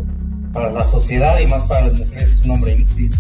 [0.53, 3.11] para la sociedad y más para las mujeres es un hombre inútil.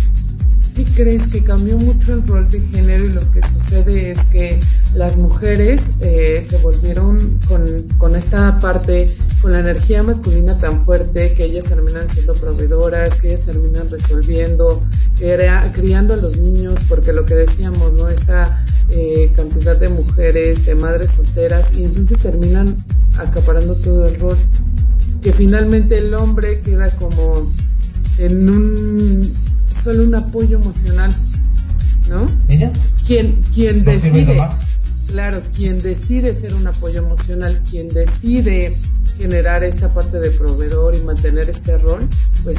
[0.81, 1.29] ¿Qué crees?
[1.29, 4.59] Que cambió mucho el rol de género y lo que sucede es que
[4.95, 7.66] las mujeres eh, se volvieron con,
[7.99, 13.29] con esta parte, con la energía masculina tan fuerte que ellas terminan siendo proveedoras, que
[13.29, 14.81] ellas terminan resolviendo,
[15.19, 18.09] crea- criando a los niños, porque lo que decíamos, ¿no?
[18.09, 22.75] Esta eh, cantidad de mujeres, de madres solteras, y entonces terminan
[23.19, 24.37] acaparando todo el rol.
[25.21, 27.35] Que finalmente el hombre queda como
[28.16, 29.50] en un
[29.83, 31.14] solo un apoyo emocional,
[32.09, 32.27] ¿no?
[32.49, 32.71] ¿Ella?
[33.07, 34.38] Quien, quien No decide,
[35.09, 38.77] claro, quien decide ser un apoyo emocional, quien decide
[39.16, 42.07] generar esta parte de proveedor y mantener este rol,
[42.45, 42.59] pues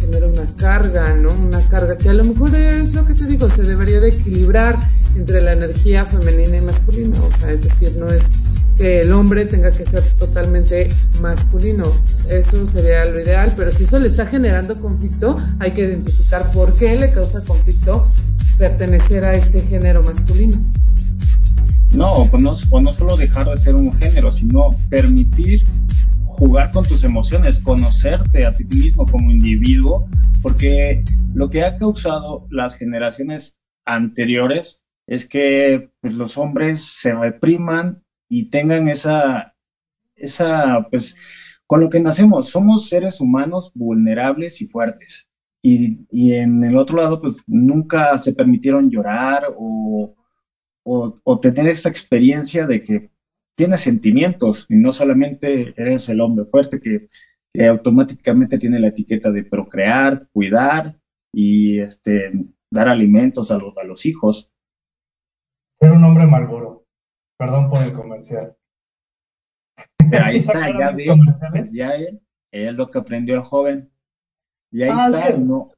[0.00, 1.32] genera una carga, ¿no?
[1.32, 4.76] Una carga que a lo mejor es lo que te digo, se debería de equilibrar
[5.16, 8.22] entre la energía femenina y masculina, o sea, es decir, no es
[8.80, 10.88] que el hombre tenga que ser totalmente
[11.20, 11.84] masculino.
[12.30, 16.74] Eso sería lo ideal, pero si eso le está generando conflicto, hay que identificar por
[16.78, 18.06] qué le causa conflicto
[18.56, 20.56] pertenecer a este género masculino.
[21.92, 25.66] No, pues no, o no solo dejar de ser un género, sino permitir
[26.24, 30.08] jugar con tus emociones, conocerte a ti mismo como individuo,
[30.40, 38.02] porque lo que ha causado las generaciones anteriores es que pues, los hombres se repriman
[38.30, 39.54] y tengan esa,
[40.14, 41.16] esa, pues,
[41.66, 45.28] con lo que nacemos, somos seres humanos vulnerables y fuertes.
[45.62, 50.16] Y, y en el otro lado, pues nunca se permitieron llorar o,
[50.84, 53.10] o, o tener esa experiencia de que
[53.56, 57.08] tienes sentimientos y no solamente eres el hombre fuerte que,
[57.52, 60.98] que automáticamente tiene la etiqueta de procrear, cuidar
[61.34, 62.32] y este,
[62.70, 64.52] dar alimentos a, los a los hijos.
[65.80, 66.79] Ser un hombre malboro.
[67.40, 68.54] Perdón por el comercial.
[70.10, 71.72] Pero ahí está, ya comerciales.
[71.72, 72.20] ya él,
[72.52, 73.90] es lo que aprendió el joven.
[74.70, 75.72] Y ahí Ah, es está, que- no,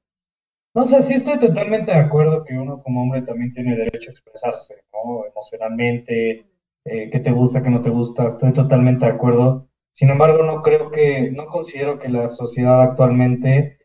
[0.74, 4.12] No sé, sí estoy totalmente de acuerdo que uno como hombre también tiene derecho a
[4.12, 5.24] expresarse, ¿no?
[5.26, 6.46] Emocionalmente,
[6.84, 9.68] eh, qué te gusta, qué no te gusta, estoy totalmente de acuerdo.
[9.92, 13.78] Sin embargo, no creo que, no considero que la sociedad actualmente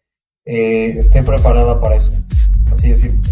[0.46, 2.12] eh, esté preparada para eso.
[2.72, 3.30] Así de simple.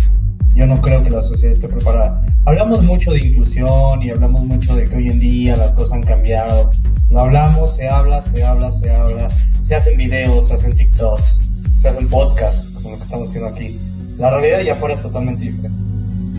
[0.56, 2.26] Yo no creo que la sociedad esté preparada.
[2.46, 6.04] Hablamos mucho de inclusión y hablamos mucho de que hoy en día las cosas han
[6.04, 6.72] cambiado.
[7.10, 9.28] Lo hablamos, se habla, se habla, se habla.
[9.30, 13.78] Se hacen videos, se hacen TikToks, se hacen podcasts, como lo que estamos haciendo aquí.
[14.18, 15.78] La realidad allá afuera es totalmente diferente.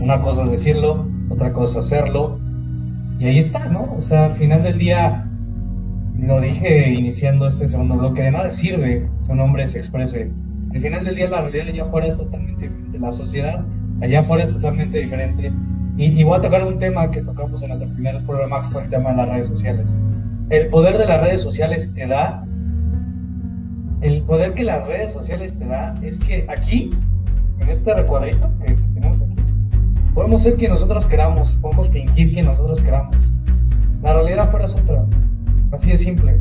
[0.01, 2.39] Una cosa es decirlo, otra cosa es hacerlo.
[3.19, 3.93] Y ahí está, ¿no?
[3.97, 5.29] O sea, al final del día,
[6.17, 10.31] lo dije iniciando este segundo bloque, de nada sirve que un hombre se exprese.
[10.73, 12.97] Al final del día, la realidad allá afuera es totalmente diferente.
[12.97, 13.63] La sociedad
[14.01, 15.51] allá afuera es totalmente diferente.
[15.97, 18.83] Y, y voy a tocar un tema que tocamos en nuestro primer programa, que fue
[18.83, 19.95] el tema de las redes sociales.
[20.49, 22.43] El poder de las redes sociales te da
[24.01, 26.91] el poder que las redes sociales te da es que aquí,
[27.59, 29.33] en este recuadrito que tenemos aquí,
[30.13, 33.33] podemos ser quien nosotros queramos, podemos fingir quien nosotros queramos.
[34.03, 35.03] La realidad fuera es otra.
[35.71, 36.39] Así de simple.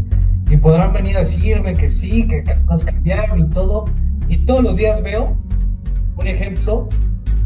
[0.51, 3.87] Y podrán venir a decirme que sí, que las cosas cambiaron y todo.
[4.29, 5.37] Y todos los días veo
[6.17, 6.89] un ejemplo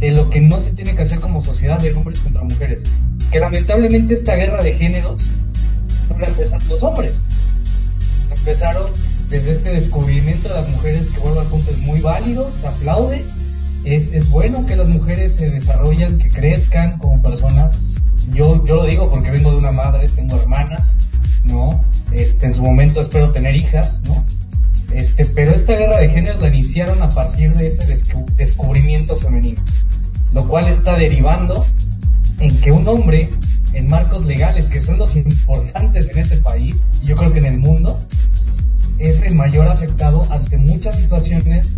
[0.01, 2.83] de lo que no se tiene que hacer como sociedad de hombres contra mujeres.
[3.31, 5.23] Que lamentablemente esta guerra de géneros
[6.09, 7.23] no la empezaron los hombres.
[8.31, 8.91] Empezaron
[9.29, 13.25] desde este descubrimiento de las mujeres que punto es muy válido, se aplaude.
[13.85, 17.79] Es, es bueno que las mujeres se desarrollen, que crezcan como personas.
[18.33, 20.97] Yo, yo lo digo porque vengo de una madre, tengo hermanas,
[21.45, 21.83] ¿no?
[22.13, 24.25] Este, en su momento espero tener hijas, ¿no?
[24.93, 27.87] Este, pero esta guerra de géneros la iniciaron a partir de ese
[28.37, 29.63] descubrimiento femenino,
[30.33, 31.65] lo cual está derivando
[32.41, 33.29] en que un hombre
[33.73, 37.47] en marcos legales, que son los importantes en este país, y yo creo que en
[37.47, 37.99] el mundo,
[38.99, 41.73] es el mayor afectado ante muchas situaciones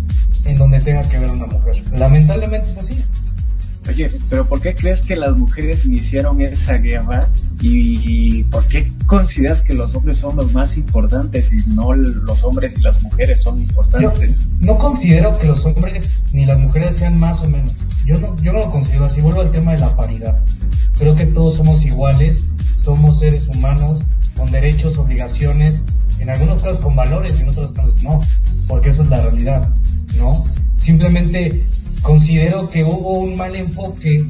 [0.45, 1.75] en donde tenga que ver una mujer.
[1.93, 3.03] Lamentablemente es así.
[3.87, 7.27] Oye, pero ¿por qué crees que las mujeres iniciaron esa guerra?
[7.61, 12.73] ¿Y por qué consideras que los hombres son los más importantes y no los hombres
[12.77, 14.59] y las mujeres son importantes?
[14.59, 17.75] No considero que los hombres ni las mujeres sean más o menos.
[18.05, 19.21] Yo no, yo no lo considero así.
[19.21, 20.43] Vuelvo al tema de la paridad.
[20.97, 22.43] Creo que todos somos iguales,
[22.81, 24.03] somos seres humanos
[24.37, 25.83] con derechos, obligaciones,
[26.19, 28.21] en algunos casos con valores y en otros casos no,
[28.67, 29.73] porque esa es la realidad,
[30.17, 30.31] ¿no?
[30.75, 31.51] Simplemente
[32.03, 34.21] considero que hubo un mal enfoque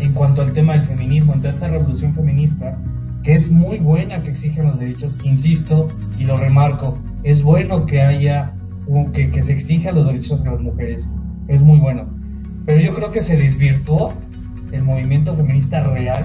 [0.00, 2.76] en cuanto al tema del feminismo, en esta revolución feminista,
[3.22, 5.88] que es muy buena que exigen los derechos, insisto
[6.18, 8.52] y lo remarco, es bueno que haya,
[9.12, 11.08] que, que se exijan los derechos de las mujeres,
[11.48, 12.06] es muy bueno,
[12.64, 14.14] pero yo creo que se desvirtuó
[14.72, 16.24] el movimiento feminista real,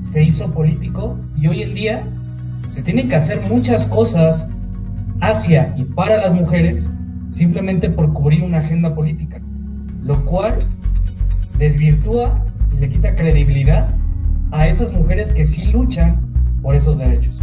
[0.00, 2.02] se hizo político y hoy en día
[2.68, 4.48] se tienen que hacer muchas cosas
[5.20, 6.90] hacia y para las mujeres
[7.30, 9.41] simplemente por cubrir una agenda política,
[10.04, 10.58] lo cual
[11.58, 13.94] desvirtúa y le quita credibilidad
[14.50, 16.20] a esas mujeres que sí luchan
[16.62, 17.40] por esos derechos.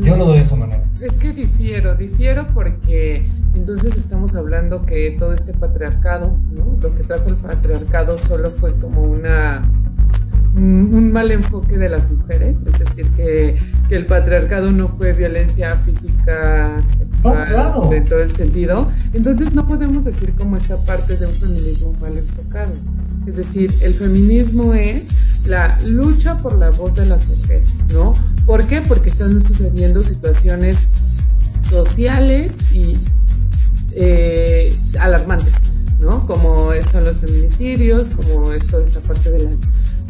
[0.00, 0.84] Yo lo veo de esa manera.
[1.00, 6.78] Es que difiero, difiero porque entonces estamos hablando que todo este patriarcado, ¿no?
[6.80, 9.68] Lo que trajo el patriarcado solo fue como una
[10.56, 13.58] un mal enfoque de las mujeres, es decir, que,
[13.88, 18.88] que el patriarcado no fue violencia física, sexual, Oh, en todo el sentido.
[19.12, 22.72] Entonces no podemos decir como esta parte de un feminismo mal enfocado.
[23.26, 25.08] Es decir, el feminismo es
[25.46, 28.12] la lucha por la voz de las mujeres, ¿no?
[28.46, 28.80] ¿Por qué?
[28.80, 30.88] Porque están sucediendo situaciones
[31.62, 32.96] sociales y
[33.94, 35.54] eh, alarmantes,
[36.00, 36.26] ¿no?
[36.26, 39.56] Como son los feminicidios, como es toda esta parte de las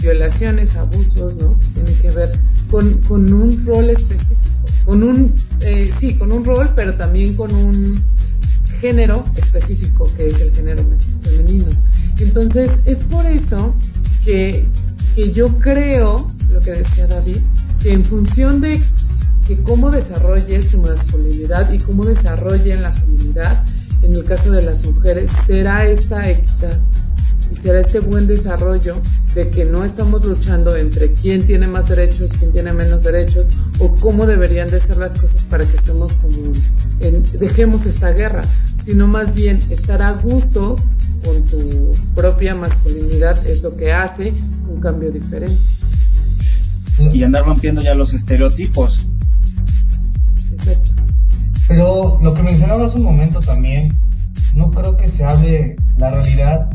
[0.01, 1.53] violaciones, abusos, ¿no?
[1.75, 2.31] Tiene que ver
[2.71, 4.41] con, con un rol específico,
[4.85, 8.03] con un, eh, sí, con un rol, pero también con un
[8.81, 10.85] género específico, que es el género
[11.23, 11.67] femenino.
[12.19, 13.75] Entonces, es por eso
[14.25, 14.67] que,
[15.15, 17.39] que yo creo, lo que decía David,
[17.83, 18.81] que en función de
[19.47, 23.65] que cómo desarrolles tu masculinidad y cómo desarrollen la feminidad,
[24.03, 26.79] en el caso de las mujeres, será esta equidad
[27.55, 28.97] será este buen desarrollo
[29.35, 33.47] de que no estamos luchando entre quién tiene más derechos, quién tiene menos derechos
[33.79, 36.53] o cómo deberían de ser las cosas para que estemos como
[37.01, 38.43] en, dejemos esta guerra,
[38.83, 40.77] sino más bien estar a gusto
[41.25, 44.33] con tu propia masculinidad es lo que hace
[44.69, 45.57] un cambio diferente.
[47.13, 49.07] Y andar rompiendo ya los estereotipos.
[50.53, 50.91] Exacto.
[51.69, 53.97] Pero lo que mencionaba hace un momento también,
[54.55, 56.69] no creo que se hable la realidad,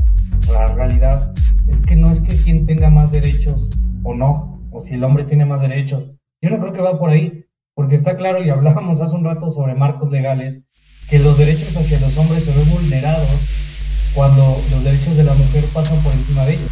[0.52, 1.34] la realidad
[1.68, 3.70] es que no es que quien tenga más derechos
[4.04, 6.12] o no, o si el hombre tiene más derechos.
[6.42, 9.50] Yo no creo que va por ahí, porque está claro y hablábamos hace un rato
[9.50, 10.62] sobre marcos legales,
[11.10, 15.64] que los derechos hacia los hombres se ven vulnerados cuando los derechos de la mujer
[15.74, 16.72] pasan por encima de ellos.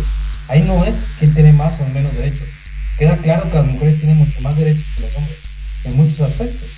[0.50, 2.48] Ahí no es quién tiene más o menos derechos.
[2.98, 5.40] Queda claro que las mujeres tienen mucho más derechos que los hombres,
[5.86, 6.70] en muchos aspectos.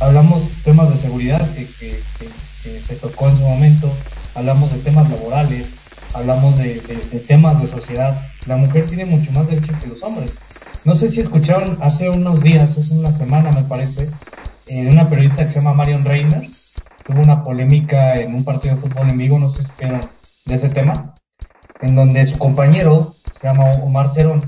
[0.00, 3.92] Hablamos temas de seguridad que se tocó en su momento,
[4.34, 5.79] hablamos de temas laborales,
[6.14, 8.16] hablamos de, de, de, temas de sociedad.
[8.46, 10.32] La mujer tiene mucho más derechos que los hombres.
[10.84, 14.08] No sé si escucharon hace unos días, hace una semana me parece,
[14.68, 16.82] eh, de una periodista que se llama Marion Reimers.
[17.06, 20.00] Tuvo una polémica en un partido de fútbol en vivo, no sé si supieron
[20.46, 21.14] de ese tema,
[21.82, 24.42] en donde su compañero, se llama Omar Cerón,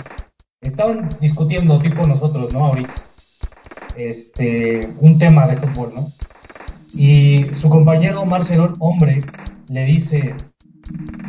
[0.60, 2.64] estaban discutiendo, tipo nosotros, ¿no?
[2.66, 2.92] Ahorita,
[3.96, 6.06] este, un tema de fútbol, ¿no?
[6.94, 9.22] Y su compañero Omar Cerón, hombre,
[9.68, 10.34] le dice,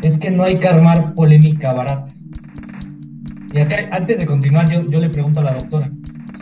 [0.02, 2.14] es que no hay que armar polémica barata.
[3.54, 5.92] Y acá, antes de continuar, yo, yo le pregunto a la doctora,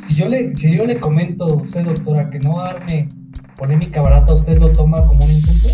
[0.08, 3.10] si yo le, si yo le comento a usted, doctora, que no arme
[3.58, 5.70] polémica barata, ¿usted lo toma como un insulto?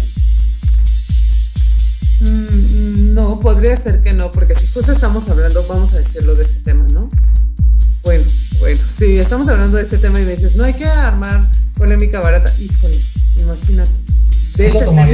[2.22, 6.42] Mm, no, podría ser que no, porque si justo estamos hablando, vamos a decirlo de
[6.42, 7.10] este tema, ¿no?
[8.04, 8.24] Bueno,
[8.60, 12.20] bueno, si estamos hablando de este tema y me dices, no hay que armar polémica
[12.20, 12.98] barata, híjole,
[13.40, 13.92] imagínate.
[14.56, 15.06] De este, tema,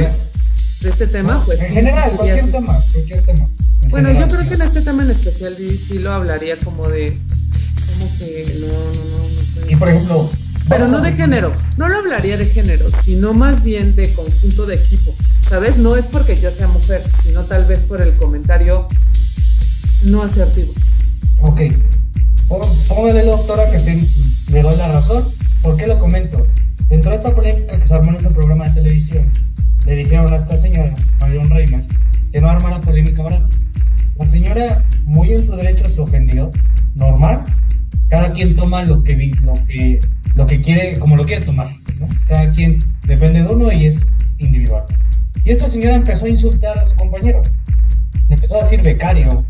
[0.84, 1.60] de este tema, pues.
[1.60, 3.48] En general, cualquier tema, cualquier tema.
[3.88, 7.16] Bueno, yo creo que en este tema en especial sí lo hablaría como de.
[7.88, 9.70] Como que no, no, no.
[9.70, 10.30] y por ejemplo.
[10.68, 14.76] Pero no de género, no lo hablaría de género, sino más bien de conjunto de
[14.76, 15.14] equipo.
[15.48, 15.76] ¿Sabes?
[15.76, 18.88] No es porque yo sea mujer, sino tal vez por el comentario
[20.04, 20.72] no asertivo.
[21.40, 21.60] Ok.
[22.88, 24.08] Póngale, doctora, que te,
[24.48, 25.24] le doy la razón.
[25.62, 26.44] ¿Por qué lo comento?
[26.88, 29.24] Dentro de esta polémica que se armó en ese programa de televisión,
[29.86, 31.86] le dijeron a esta señora, Marion Reimers,
[32.32, 33.46] que no armara polémica barata.
[34.18, 36.50] La señora, muy en su derecho, se ofendió.
[36.94, 37.44] Normal.
[38.08, 40.00] Cada quien toma lo que, lo que,
[40.34, 41.66] lo que quiere, como lo quiere tomar.
[42.28, 44.06] Cada quien depende de uno y es
[44.38, 44.82] individual.
[45.44, 47.42] Y esta señora empezó a insultar a su compañero.
[48.28, 49.44] Le empezó a decir becario.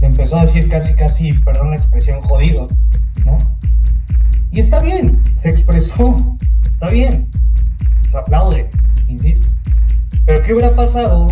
[0.00, 2.68] Le empezó a decir casi, casi, perdón la expresión, jodido.
[3.24, 3.38] ¿no?
[4.52, 6.16] Y está bien, se expresó.
[6.64, 7.26] Está bien.
[8.10, 8.68] Se aplaude,
[9.08, 9.48] insisto.
[10.24, 11.28] Pero ¿qué hubiera pasado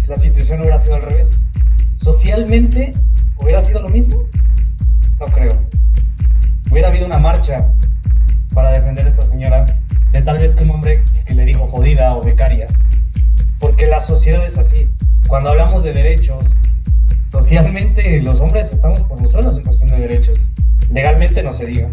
[0.00, 1.38] si la situación hubiera sido al revés?
[1.96, 2.92] ¿Socialmente
[3.36, 4.22] hubiera sido lo mismo?
[5.20, 5.56] No creo.
[6.70, 7.72] Hubiera habido una marcha
[8.52, 9.66] para defender a esta señora
[10.12, 12.68] de tal vez que un hombre que le dijo jodida o becaria
[13.64, 14.86] porque la sociedad es así.
[15.26, 16.52] Cuando hablamos de derechos,
[17.30, 20.50] socialmente los hombres estamos por los suelos en cuestión de derechos.
[20.90, 21.88] Legalmente no se diga.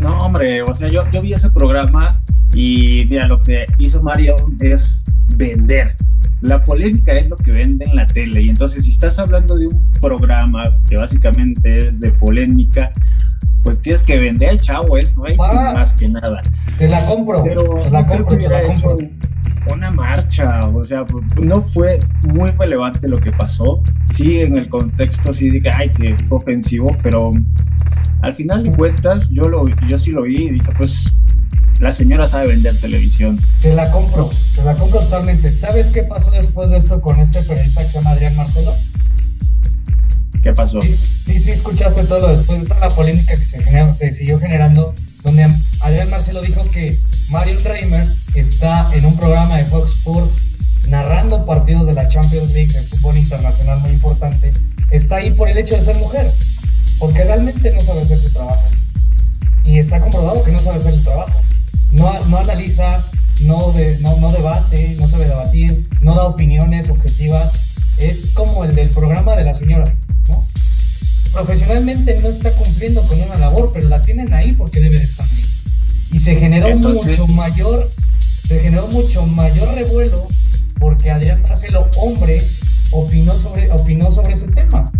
[0.00, 2.20] No, hombre, o sea, yo, yo vi ese programa
[2.54, 5.04] y mira, lo que hizo Mario es
[5.36, 5.96] vender.
[6.40, 8.42] La polémica es lo que vende en la tele.
[8.42, 12.92] Y entonces, si estás hablando de un programa que básicamente es de polémica,
[13.62, 16.40] pues tienes que vender chavo, es no hay más que nada.
[16.78, 17.42] Te la compro.
[17.42, 18.96] Pero te la compro, te la compro
[19.72, 21.04] una marcha, o sea,
[21.42, 21.98] no fue
[22.34, 23.82] muy relevante lo que pasó.
[24.02, 27.32] Sí, en el contexto sí dije, ay, que fue ofensivo, pero
[28.22, 31.12] al final de cuentas yo, lo, yo sí lo vi y dije, pues
[31.80, 33.40] la señora sabe vender televisión.
[33.60, 35.52] Te la compro, te la compro totalmente.
[35.52, 38.74] ¿Sabes qué pasó después de esto con este periodista que se llama Adrián Marcelo?
[40.42, 40.80] ¿Qué pasó?
[40.82, 44.38] Sí, sí, sí escuchaste todo después de toda la polémica que se, generó, se siguió
[44.38, 45.46] generando, donde
[45.80, 46.98] Adrián Marcelo dijo que
[47.30, 50.32] Mario Reimer está en un programa de Fox Sports
[50.88, 54.52] narrando partidos de la Champions League de fútbol internacional muy importante.
[54.90, 56.32] Está ahí por el hecho de ser mujer,
[56.98, 58.66] porque realmente no sabe hacer su trabajo.
[59.64, 61.42] Y está comprobado que no sabe hacer su trabajo.
[61.90, 63.04] No, no analiza,
[63.42, 67.52] no, no, debate, no sabe debatir, no da opiniones objetivas.
[67.98, 69.84] Es como el del programa de la señora,
[70.28, 70.46] ¿no?
[71.32, 75.26] Profesionalmente no está cumpliendo con una labor, pero la tienen ahí porque debe de estar
[75.26, 75.44] ahí
[76.12, 77.90] y se generó mucho mayor
[78.46, 80.28] se generó mucho mayor revuelo
[80.78, 82.40] porque Adrián Marcelo hombre
[82.92, 84.90] opinó sobre opinó sobre ese tema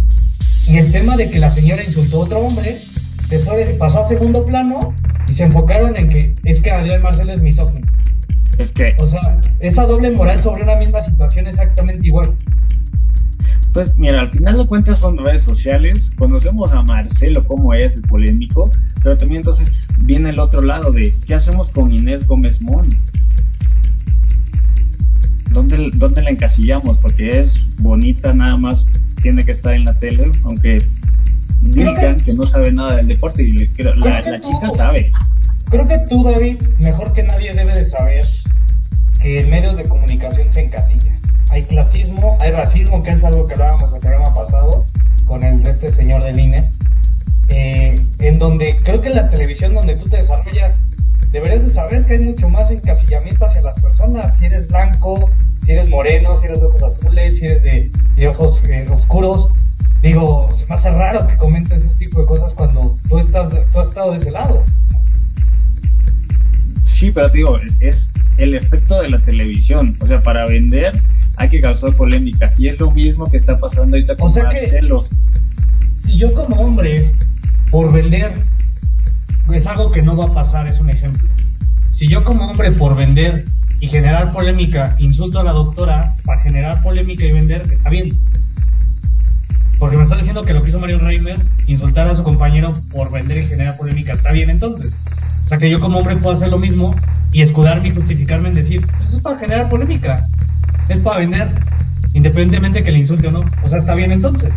[0.66, 2.78] y el tema de que la señora insultó a otro hombre
[3.28, 4.78] se fue pasó a segundo plano
[5.28, 7.86] y se enfocaron en que es que Adrián Marcelo es misógino
[8.56, 12.34] es que o sea esa doble moral sobre una misma situación exactamente igual
[13.72, 16.10] pues mira, al final de cuentas son redes sociales.
[16.16, 18.70] Conocemos a Marcelo como es el polémico,
[19.02, 19.70] pero también entonces
[20.04, 22.88] viene el otro lado de ¿qué hacemos con Inés Gómez Mon?
[25.50, 26.98] ¿Dónde, ¿Dónde la encasillamos?
[26.98, 28.86] Porque es bonita nada más,
[29.22, 30.82] tiene que estar en la tele, aunque
[31.60, 33.52] digan que, no sabe nada del deporte y
[33.82, 35.10] la, la chica sabe.
[35.70, 38.26] Creo que tú, David, mejor que nadie debe de saber
[39.20, 41.12] que en medios de comunicación se encasilla
[41.50, 44.84] hay clasismo, hay racismo, que es algo que hablábamos el programa pasado
[45.24, 46.68] con el de este señor del INE,
[47.48, 50.82] eh, en donde creo que en la televisión donde tú te desarrollas,
[51.30, 55.30] deberías de saber que hay mucho más encasillamiento hacia las personas, si eres blanco,
[55.64, 59.48] si eres moreno, si eres de ojos azules, si eres de, ojos eh, oscuros.
[60.02, 63.88] Digo, es más raro que comentes ese tipo de cosas cuando tú, estás, tú has
[63.88, 64.64] estado de ese lado.
[66.84, 69.96] Sí, pero te digo, es el efecto de la televisión.
[70.00, 70.92] O sea, para vender
[71.36, 72.52] hay que causar polémica.
[72.58, 75.06] Y es lo mismo que está pasando ahorita con Marcelo.
[76.04, 77.10] si yo como hombre,
[77.70, 78.32] por vender,
[79.52, 81.28] es algo que no va a pasar, es un ejemplo.
[81.92, 83.44] Si yo como hombre, por vender
[83.80, 88.10] y generar polémica, insulto a la doctora para generar polémica y vender, está bien.
[89.78, 93.10] Porque me está diciendo que lo que hizo Mario Reimer, insultar a su compañero por
[93.10, 94.92] vender y generar polémica, está bien entonces.
[95.44, 96.94] O sea que yo como hombre puedo hacer lo mismo
[97.32, 100.18] y escudarme y justificarme en decir, pues eso es para generar polémica
[100.88, 101.48] es para vender,
[102.14, 103.40] independientemente que le insulte o no.
[103.62, 104.50] O sea, está bien entonces.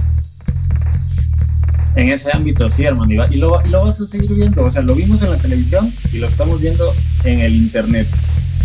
[1.95, 3.11] En ese ámbito, sí, hermano.
[3.29, 4.63] Y, lo, vas a seguir viendo.
[4.63, 6.93] O sea, lo vimos en la televisión y lo estamos viendo
[7.25, 8.07] en el internet.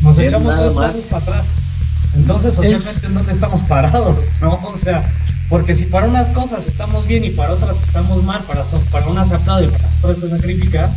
[0.02, 1.46] Nos Es echamos dos pasos para atrás.
[2.14, 4.26] Entonces, socialmente, ¿en dónde estamos parados?
[4.40, 4.54] ¿No?
[4.54, 5.02] O sea,
[5.48, 9.06] porque si para unas cosas estamos bien y para otras estamos mal, para, so- para
[9.08, 10.94] unas se aplaude y para otras se sacrifica.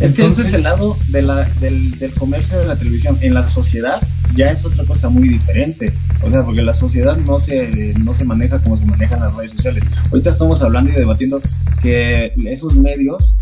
[0.00, 3.18] Es que ese Entonces- es el lado de la, del, del comercio de la televisión.
[3.20, 4.00] En la sociedad
[4.34, 5.92] ya es otra cosa muy diferente.
[6.22, 9.52] O sea, porque la sociedad no se, no se maneja como se manejan las redes
[9.52, 9.84] sociales.
[10.10, 11.40] Ahorita estamos hablando y debatiendo
[11.82, 13.36] que esos medios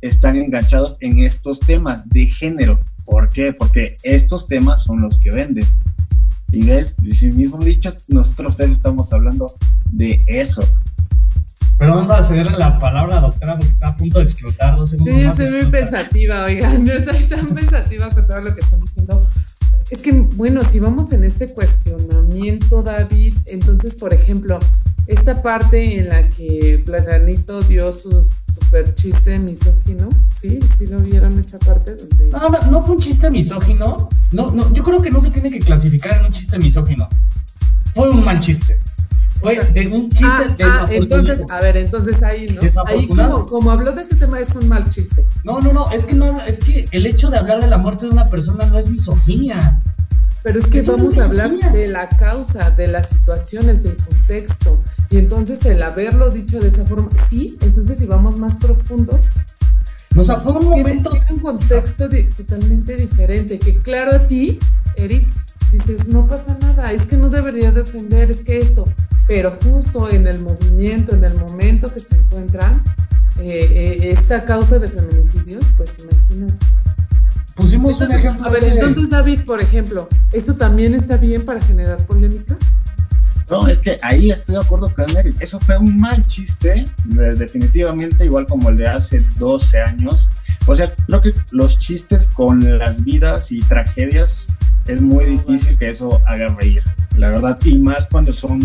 [0.00, 2.80] están enganchados en estos temas de género.
[3.04, 3.52] ¿Por qué?
[3.52, 5.64] Porque estos temas son los que venden.
[6.54, 9.46] Y ves, y si mismo dicho, nosotros ustedes estamos hablando
[9.90, 10.66] de eso.
[11.78, 14.76] Pero vamos a cederle la palabra a la doctora porque está a punto de explotar
[14.76, 15.38] dos segundos Sí, más.
[15.40, 19.28] estoy muy pensativa, oigan, yo estoy tan pensativa con todo lo que están diciendo.
[19.90, 24.58] Es que, bueno, si vamos en este cuestionamiento, David, entonces, por ejemplo,
[25.08, 30.58] esta parte en la que Platanito dio su super chiste misógino, ¿sí?
[30.76, 31.94] ¿Sí lo vieron esta parte?
[31.94, 32.30] Donde...
[32.30, 33.96] No, no, no fue un chiste misógino.
[34.32, 37.08] No, no, yo creo que no se tiene que clasificar en un chiste misógino.
[37.94, 38.78] Fue un mal chiste.
[39.40, 41.02] Fue de un chiste Ah, ah, desafortunado.
[41.02, 42.82] entonces, a ver, entonces ahí, ¿no?
[42.86, 45.26] Ahí como, como habló de este tema es un mal chiste.
[45.44, 48.06] No, no, no, es que no, es que el hecho de hablar de la muerte
[48.06, 49.80] de una persona no es misoginia.
[50.44, 54.78] Pero es que Eso vamos a hablar de la causa, de las situaciones, del contexto.
[55.10, 59.18] Y entonces el haberlo dicho de esa forma, sí, entonces si vamos más profundo,
[60.14, 61.10] No, o sea, fue un tiene, momento.
[61.10, 63.58] tiene un contexto di- totalmente diferente.
[63.58, 64.58] Que claro a ti,
[64.96, 65.26] Eric,
[65.72, 68.84] dices, no pasa nada, es que no debería de ofender, es que esto.
[69.26, 72.80] Pero justo en el movimiento, en el momento que se encuentran,
[73.40, 73.66] eh,
[74.02, 76.54] eh, esta causa de feminicidios, pues imagínate.
[77.56, 78.46] Pusimos un Entonces, ejemplo.
[78.46, 82.56] a ver, entonces David, por ejemplo, ¿esto también está bien para generar polémica?
[83.50, 85.36] No, es que ahí estoy de acuerdo con Eric.
[85.40, 90.30] Eso fue un mal chiste, de- definitivamente, igual como el de hace 12 años.
[90.66, 94.46] O sea, creo que los chistes con las vidas y tragedias
[94.86, 96.82] es muy difícil que eso haga reír,
[97.18, 97.58] la verdad.
[97.64, 98.58] Y más cuando son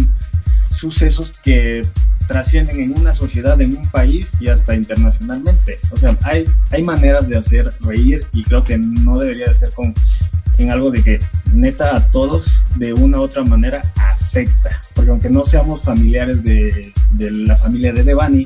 [0.70, 1.82] sucesos que
[2.30, 5.80] trascienden en una sociedad, en un país y hasta internacionalmente.
[5.92, 9.72] O sea, hay, hay maneras de hacer reír y creo que no debería de ser
[9.72, 9.92] con,
[10.60, 11.20] en algo de que
[11.54, 14.70] neta a todos de una u otra manera afecta.
[14.94, 18.46] Porque aunque no seamos familiares de, de la familia de Devani,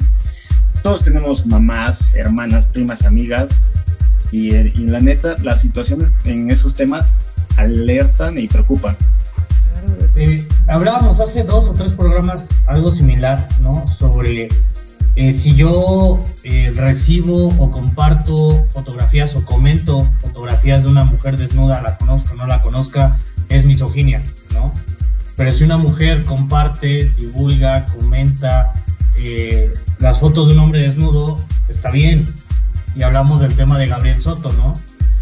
[0.81, 3.47] todos tenemos mamás, hermanas, primas, amigas.
[4.31, 7.03] Y, y la neta, las situaciones en esos temas
[7.57, 8.95] alertan y preocupan.
[10.15, 13.85] Eh, hablábamos hace dos o tres programas algo similar, ¿no?
[13.87, 14.47] Sobre
[15.15, 21.81] eh, si yo eh, recibo o comparto fotografías o comento fotografías de una mujer desnuda,
[21.81, 23.17] la conozco o no la conozca,
[23.49, 24.73] es misoginia, ¿no?
[25.35, 28.73] Pero si una mujer comparte, divulga, comenta
[29.17, 31.35] eh, las fotos de un hombre desnudo,
[31.69, 32.23] está bien.
[32.95, 34.73] Y hablamos del tema de Gabriel Soto, ¿no?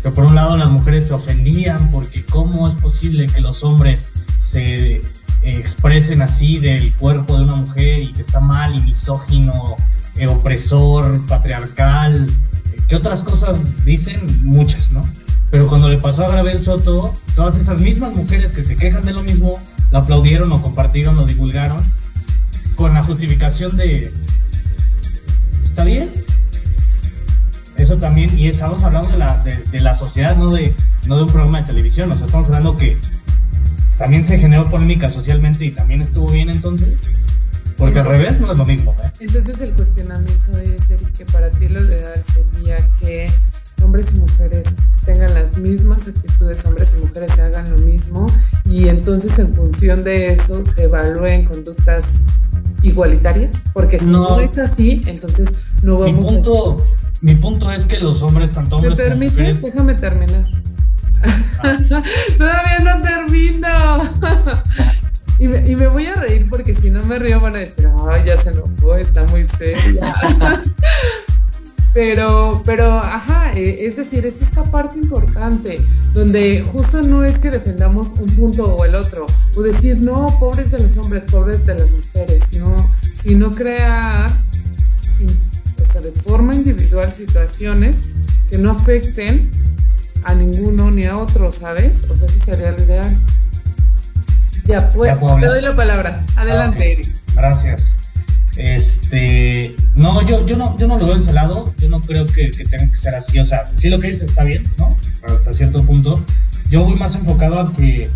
[0.03, 4.11] Que por un lado las mujeres se ofendían porque cómo es posible que los hombres
[4.41, 5.01] se
[5.43, 9.75] expresen así del cuerpo de una mujer y que está mal y misógino,
[10.17, 12.27] eh, opresor, patriarcal.
[12.87, 14.19] ¿Qué otras cosas dicen?
[14.43, 15.01] Muchas, ¿no?
[15.51, 19.11] Pero cuando le pasó a Gabriel Soto, todas esas mismas mujeres que se quejan de
[19.11, 19.59] lo mismo,
[19.91, 21.77] la aplaudieron o compartieron o divulgaron
[22.75, 24.11] con la justificación de,
[25.63, 26.09] ¿está bien?
[27.77, 30.73] Eso también, y estamos hablando de la, de, de la sociedad, no de,
[31.07, 32.97] no de un programa de televisión, o sea, estamos hablando que
[33.97, 36.95] también se generó polémica socialmente y también estuvo bien entonces,
[37.77, 38.91] porque al revés no es lo mismo.
[39.03, 39.11] ¿eh?
[39.21, 43.31] Entonces el cuestionamiento es, Eric, que para ti lo ideal sería que
[43.83, 44.67] hombres y mujeres
[45.05, 48.25] tengan las mismas actitudes, hombres y mujeres se hagan lo mismo
[48.65, 52.05] y entonces en función de eso se evalúen conductas
[52.83, 54.39] igualitarias, porque si no, No.
[54.39, 55.49] es así, entonces
[55.83, 56.85] no Mi vamos punto,
[57.21, 58.81] mi punto es que los hombres, tanto a...
[58.81, 59.33] ¿Me hombres como permites?
[59.37, 60.45] mujeres, Déjame terminar.
[62.37, 64.01] Todavía no termino.
[65.39, 67.87] y, me, y me voy a reír porque si no me río van a decir,
[68.09, 70.13] ay, ya se enojó, está muy seria.
[71.93, 75.77] Pero, pero, ajá, eh, es decir, es esta parte importante,
[76.13, 79.25] donde justo no es que defendamos un punto o el otro,
[79.57, 85.91] o decir, no, pobres de los hombres, pobres de las mujeres, no, sino crear, o
[85.91, 88.13] sea, de forma individual situaciones
[88.49, 89.51] que no afecten
[90.23, 92.09] a ninguno ni a otro, ¿sabes?
[92.09, 93.17] O sea, eso sería lo ideal.
[94.65, 96.23] Ya, pues, Ya te doy la palabra.
[96.35, 96.91] Adelante, Ah, ok.
[96.99, 97.07] Eric.
[97.35, 97.95] Gracias.
[98.57, 101.71] Este, no, yo, yo no, yo no lo veo de ese lado.
[101.77, 103.39] Yo no creo que, que tenga que ser así.
[103.39, 104.95] O sea, sí lo que dices está bien, ¿no?
[105.21, 106.21] Pero hasta cierto punto.
[106.69, 108.09] Yo voy más enfocado a que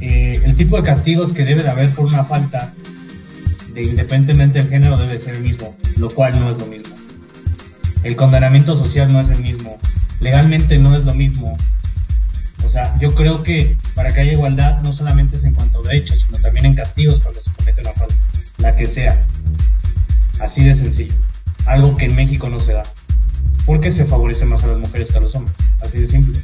[0.00, 2.72] eh, el tipo de castigos que debe de haber por una falta,
[3.74, 5.76] de independientemente del género, debe ser el mismo.
[5.98, 6.94] lo cual no es lo mismo.
[8.02, 9.78] El condenamiento social no es el mismo,
[10.22, 11.56] legalmente no es lo mismo.
[12.64, 15.82] O sea, yo creo que para que haya igualdad no solamente es en cuanto a
[15.82, 18.14] derechos, sino también en castigos cuando se comete una falta,
[18.58, 19.20] la que sea.
[20.40, 21.14] Así de sencillo.
[21.66, 22.82] Algo que en México no se da.
[23.66, 25.54] Porque se favorece más a las mujeres que a los hombres.
[25.80, 26.40] Así de simple.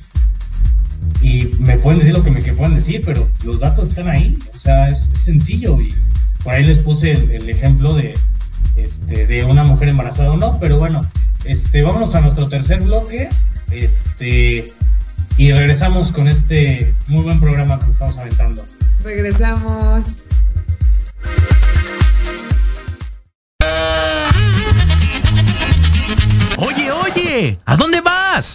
[1.21, 4.37] Y me pueden decir lo que me que puedan decir, pero los datos están ahí.
[4.55, 5.81] O sea, es, sencillo.
[5.81, 5.93] Y
[6.45, 8.15] por ahí les puse el, el ejemplo de,
[8.77, 10.59] este, de una mujer embarazada o no.
[10.61, 11.01] Pero bueno,
[11.45, 13.29] este, vámonos a nuestro tercer bloque.
[13.71, 14.67] Este,
[15.37, 18.65] y regresamos con este muy buen programa que estamos aventando.
[19.05, 20.25] Regresamos.
[26.57, 28.55] Oye, oye, ¿a dónde vas?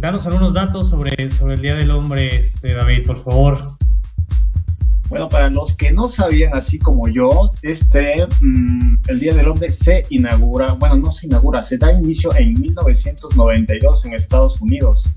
[0.00, 3.66] Danos algunos datos sobre, sobre el Día del Hombre, este, David, por favor.
[5.10, 9.68] Bueno, para los que no sabían, así como yo, este, mm, el Día del Hombre
[9.68, 15.12] se inaugura, bueno, no se inaugura, se da inicio en 1992 en Estados Unidos,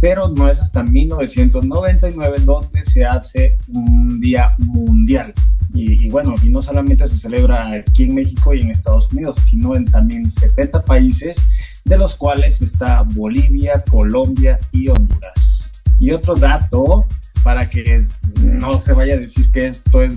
[0.00, 5.32] pero no es hasta 1999 donde se hace un día mundial.
[5.72, 9.36] Y, y bueno, y no solamente se celebra aquí en México y en Estados Unidos,
[9.50, 11.38] sino en también 70 países,
[11.86, 15.82] de los cuales está Bolivia, Colombia y Honduras.
[15.98, 17.06] Y otro dato,
[17.42, 18.04] para que
[18.42, 20.16] no se vaya a decir que esto es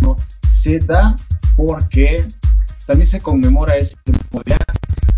[0.00, 0.16] no,
[0.48, 1.14] se da
[1.54, 2.24] porque
[2.86, 4.12] también se conmemora este
[4.46, 4.58] día,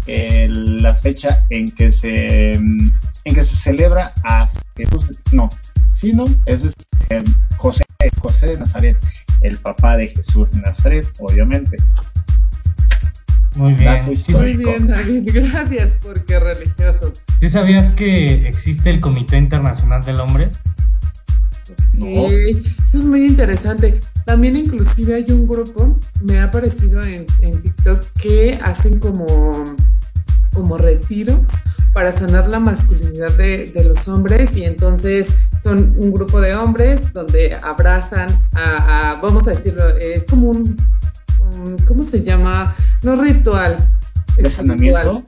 [0.09, 5.49] eh, la fecha en que se en que se celebra a Jesús, no,
[5.95, 6.75] sí, no, es
[7.57, 7.85] José,
[8.21, 8.99] José de Nazaret,
[9.43, 11.77] el papá de Jesús de Nazaret, obviamente.
[13.59, 14.01] Muy bien.
[14.03, 15.31] Dato Muy bien, David.
[15.35, 17.23] Gracias, porque religiosos.
[17.41, 20.49] ¿Sí sabías que existe el Comité Internacional del Hombre?
[22.01, 24.01] Ok, Eso es muy interesante.
[24.25, 29.27] También inclusive hay un grupo, me ha aparecido en, en TikTok, que hacen como,
[30.55, 31.41] como retiros
[31.93, 35.29] para sanar la masculinidad de, de los hombres y entonces
[35.61, 40.77] son un grupo de hombres donde abrazan a, a- vamos a decirlo, es como un-
[41.87, 42.75] ¿cómo se llama?
[43.03, 43.77] No ritual.
[44.37, 44.53] ¿De espiritual.
[44.53, 45.25] sanamiento?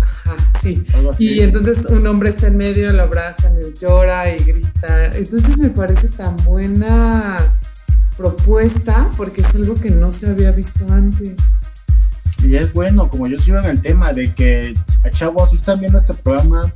[0.00, 0.84] Ajá, sí.
[1.18, 5.06] Y entonces un hombre está en medio, lo abrazan, y llora y grita.
[5.14, 7.36] Entonces me parece tan buena
[8.16, 11.34] propuesta porque es algo que no se había visto antes.
[12.42, 14.72] Y es bueno, como yo sigo en el tema de que,
[15.10, 16.70] chavos, si están viendo este programa,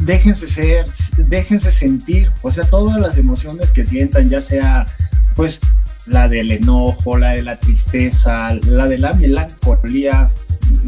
[0.00, 0.86] déjense ser,
[1.28, 4.84] déjense sentir, o sea, todas las emociones que sientan, ya sea,
[5.34, 5.60] pues,
[6.06, 10.30] la del enojo, la de la tristeza, la de la melancolía,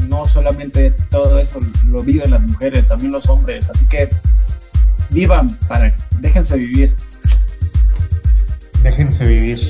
[0.08, 4.08] no solamente todo eso lo viven las mujeres, también los hombres, así que
[5.10, 6.94] vivan para, déjense vivir.
[8.82, 9.60] déjense vivir.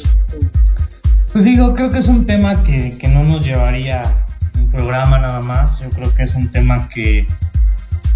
[1.32, 4.02] Pues digo, creo que es un tema que, que no nos llevaría
[4.56, 5.80] un programa nada más.
[5.80, 7.26] Yo creo que es un tema que,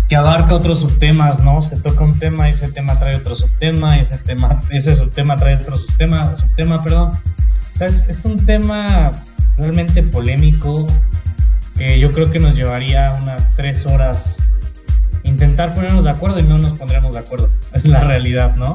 [0.08, 1.62] que abarca otros subtemas, ¿no?
[1.62, 5.76] Se toca un tema ese tema trae otro subtema ese tema, ese subtema trae otro
[5.76, 7.10] subtema, subtema, perdón.
[7.10, 9.10] O sea, es, es un tema
[9.58, 10.86] realmente polémico
[11.76, 14.48] que yo creo que nos llevaría unas tres horas
[15.24, 17.48] intentar ponernos de acuerdo y no nos pondremos de acuerdo.
[17.74, 18.72] Es la realidad, ¿no?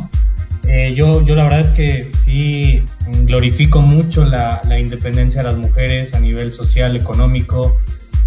[0.68, 2.86] Eh, yo, yo la verdad es que sí
[3.24, 7.76] glorifico mucho la, la independencia de las mujeres a nivel social, económico,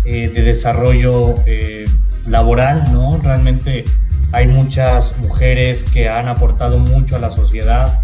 [0.05, 1.85] eh, de desarrollo eh,
[2.29, 3.18] laboral, ¿no?
[3.22, 3.85] Realmente
[4.33, 8.01] hay muchas mujeres que han aportado mucho a la sociedad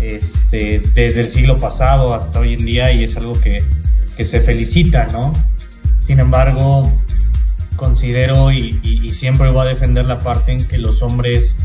[0.00, 3.62] este, desde el siglo pasado hasta hoy en día y es algo que,
[4.16, 5.32] que se felicita, ¿no?
[5.98, 6.90] Sin embargo,
[7.76, 11.56] considero y, y, y, siempre voy a defender la parte en que los hombres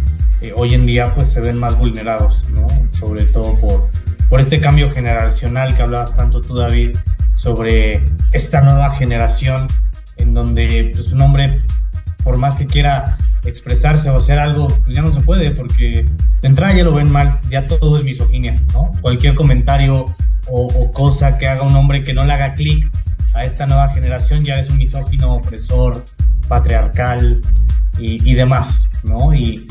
[0.41, 2.67] eh, hoy en día pues se ven más vulnerados, ¿no?
[2.97, 3.89] Sobre todo por,
[4.29, 6.95] por este cambio generacional que hablabas tanto tú, David,
[7.35, 9.67] sobre esta nueva generación
[10.17, 11.53] en donde pues, un hombre,
[12.23, 13.03] por más que quiera
[13.45, 16.05] expresarse o hacer algo, pues ya no se puede porque
[16.41, 18.91] de entrada ya lo ven mal, ya todo es misoginia, ¿no?
[19.01, 20.05] Cualquier comentario
[20.51, 22.89] o, o cosa que haga un hombre que no le haga clic
[23.35, 26.03] a esta nueva generación ya es un misógino, opresor,
[26.47, 27.39] patriarcal
[27.99, 29.33] y, y demás, ¿no?
[29.33, 29.65] Y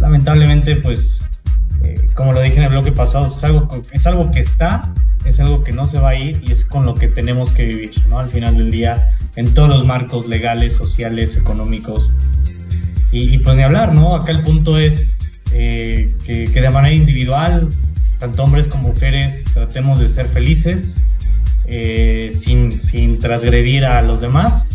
[0.00, 1.26] lamentablemente, pues,
[1.84, 4.82] eh, como lo dije en el bloque pasado, es algo, es algo que está,
[5.24, 7.64] es algo que no se va a ir y es con lo que tenemos que
[7.64, 8.18] vivir, ¿no?
[8.18, 8.94] Al final del día,
[9.36, 12.10] en todos los marcos legales, sociales, económicos.
[13.12, 14.16] Y, y pues ni hablar, ¿no?
[14.16, 15.16] Acá el punto es
[15.52, 17.68] eh, que, que de manera individual,
[18.18, 20.96] tanto hombres como mujeres, tratemos de ser felices,
[21.66, 24.68] eh, sin, sin, transgredir a los demás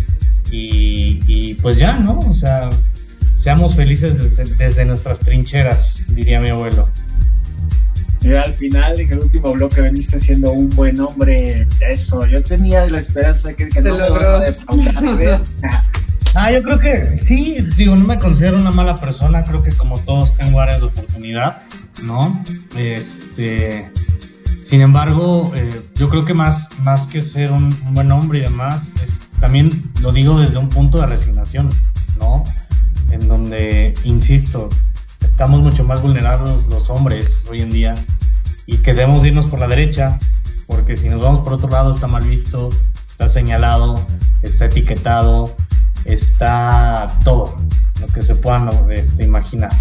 [0.52, 2.20] y, y, pues ya, ¿no?
[2.20, 2.68] O sea,
[3.42, 6.90] seamos felices desde, desde, nuestras trincheras, diría mi abuelo.
[8.22, 11.68] Y al final, en el último bloque veniste siendo un buen hombre.
[11.80, 15.42] Eso, yo tenía la esperanza de que, que no me vas a defraudar.
[16.36, 20.00] ah, yo creo que sí, digo, no me considero una mala persona, creo que como
[20.00, 21.64] todos tengo áreas de oportunidad,
[22.04, 22.44] ¿no?
[22.78, 23.90] Este
[24.62, 28.42] sin embargo, eh, yo creo que más, más que ser un, un, buen hombre y
[28.44, 29.70] demás, es, también
[30.02, 31.68] lo digo desde un punto de resignación,
[32.20, 32.44] ¿no?
[33.12, 34.70] En donde, insisto,
[35.22, 37.94] estamos mucho más vulnerados los hombres hoy en día
[38.66, 40.18] y que debemos irnos por la derecha,
[40.68, 43.96] porque si nos vamos por otro lado está mal visto, está señalado,
[44.42, 45.44] está etiquetado,
[46.06, 47.54] está todo
[48.00, 49.72] lo que se puedan este, imaginar.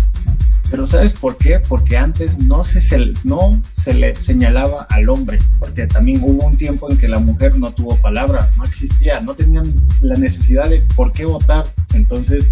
[0.70, 1.61] Pero ¿sabes por qué?
[1.61, 6.57] Porque antes no se, se, no se le señalaba al hombre, porque también hubo un
[6.57, 9.64] tiempo en que la mujer no tuvo palabra, no existía, no tenían
[10.03, 11.64] la necesidad de por qué votar.
[11.95, 12.51] Entonces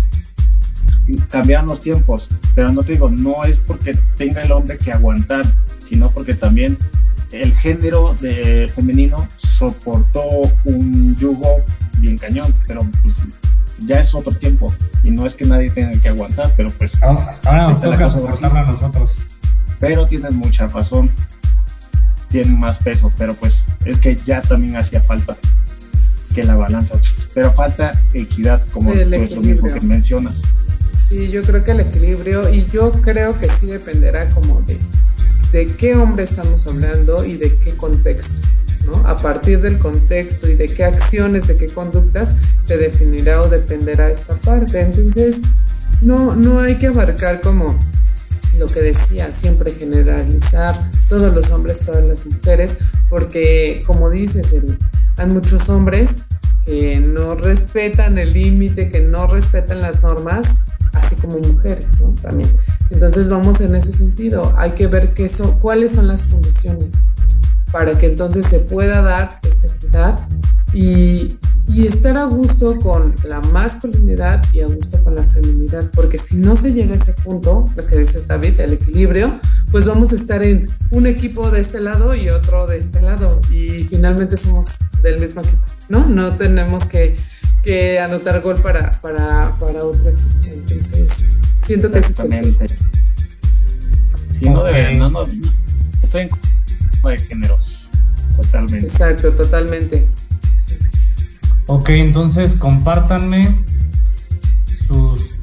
[1.29, 5.45] cambiaron los tiempos, pero no te digo, no es porque tenga el hombre que aguantar,
[5.79, 6.77] sino porque también
[7.33, 10.23] el género de femenino soportó
[10.65, 11.63] un yugo
[11.99, 13.39] bien cañón, pero pues,
[13.87, 17.29] ya es otro tiempo y no es que nadie tenga que aguantar, pero pues ahora,
[17.45, 19.25] ahora nos toca soportarla a nosotros.
[19.81, 21.11] Pero tienes mucha razón,
[22.29, 25.37] tienen más peso, pero pues es que ya también hacía falta
[26.35, 26.99] que la balanza,
[27.35, 30.43] pero falta equidad, como sí, tú lo mismo que mencionas.
[31.09, 34.77] Sí, yo creo que el equilibrio, y yo creo que sí dependerá como de,
[35.53, 38.47] de qué hombre estamos hablando y de qué contexto.
[38.87, 39.09] ¿no?
[39.09, 44.11] A partir del contexto y de qué acciones, de qué conductas se definirá o dependerá
[44.11, 44.81] esta parte.
[44.81, 45.41] Entonces,
[46.03, 47.79] no, no hay que abarcar como
[48.59, 50.77] lo que decía, siempre generalizar
[51.09, 52.75] todos los hombres, todas las mujeres,
[53.09, 54.53] porque como dices,
[55.17, 56.11] hay muchos hombres
[56.67, 60.47] que no respetan el límite, que no respetan las normas,
[60.93, 62.13] así como mujeres, ¿no?
[62.15, 62.51] También.
[62.91, 66.91] Entonces vamos en ese sentido, hay que ver qué son, cuáles son las condiciones
[67.73, 70.29] para que entonces se pueda dar esta equidad
[70.73, 71.29] y,
[71.69, 76.37] y, estar a gusto con la masculinidad y a gusto con la feminidad, porque si
[76.37, 79.29] no se llega a ese punto, lo que dice David, el equilibrio,
[79.71, 83.29] pues vamos a estar en un equipo de este lado y otro de este lado
[83.51, 86.07] y finalmente somos del mismo equipo, ¿no?
[86.07, 87.17] No tenemos que,
[87.69, 92.15] que anotar gol para, para, para otro equipo, entonces siento que es Sí,
[94.49, 94.97] no, okay.
[94.97, 95.27] no, no,
[96.03, 96.31] estoy en
[97.03, 97.91] de géneros.
[98.37, 98.87] Totalmente.
[98.87, 100.09] Exacto, totalmente.
[101.67, 103.47] Ok, entonces compártanme
[104.65, 105.37] sus,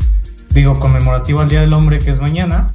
[0.50, 2.72] digo, conmemorativo al Día del Hombre que es mañana,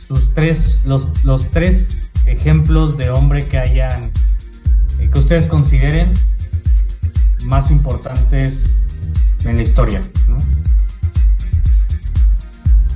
[0.00, 4.02] sus tres, los, los tres ejemplos de hombre que hayan,
[4.98, 6.10] eh, que ustedes consideren
[7.44, 8.82] más importantes
[9.44, 10.00] en la historia.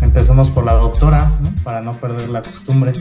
[0.01, 1.31] Empezamos por la doctora,
[1.63, 2.93] para no perder la costumbre.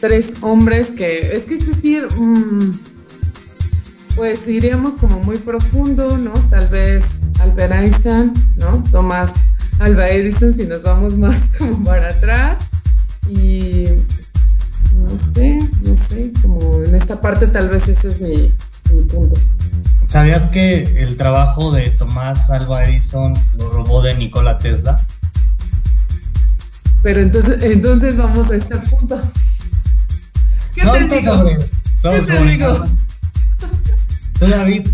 [0.00, 2.70] tres hombres que, es que es decir, mm,
[4.16, 6.32] pues iríamos como muy profundo, ¿no?
[6.48, 8.82] Tal vez Albert Einstein, ¿no?
[8.90, 9.32] Tomás
[9.80, 12.68] Alba Edison si nos vamos más como para atrás.
[13.28, 13.84] Y
[15.02, 18.52] no sé, no sé, como en esta parte tal vez ese es mi,
[18.92, 19.40] mi punto.
[20.06, 25.00] ¿Sabías que el trabajo de Tomás Alba Edison lo robó de Nikola Tesla?
[27.02, 29.18] Pero entonces, entonces vamos a este punto.
[30.74, 31.34] ¿Qué No, te digo?
[31.36, 32.84] sobre- ¿Qué sobre- te digo?
[34.38, 34.88] Tú, David,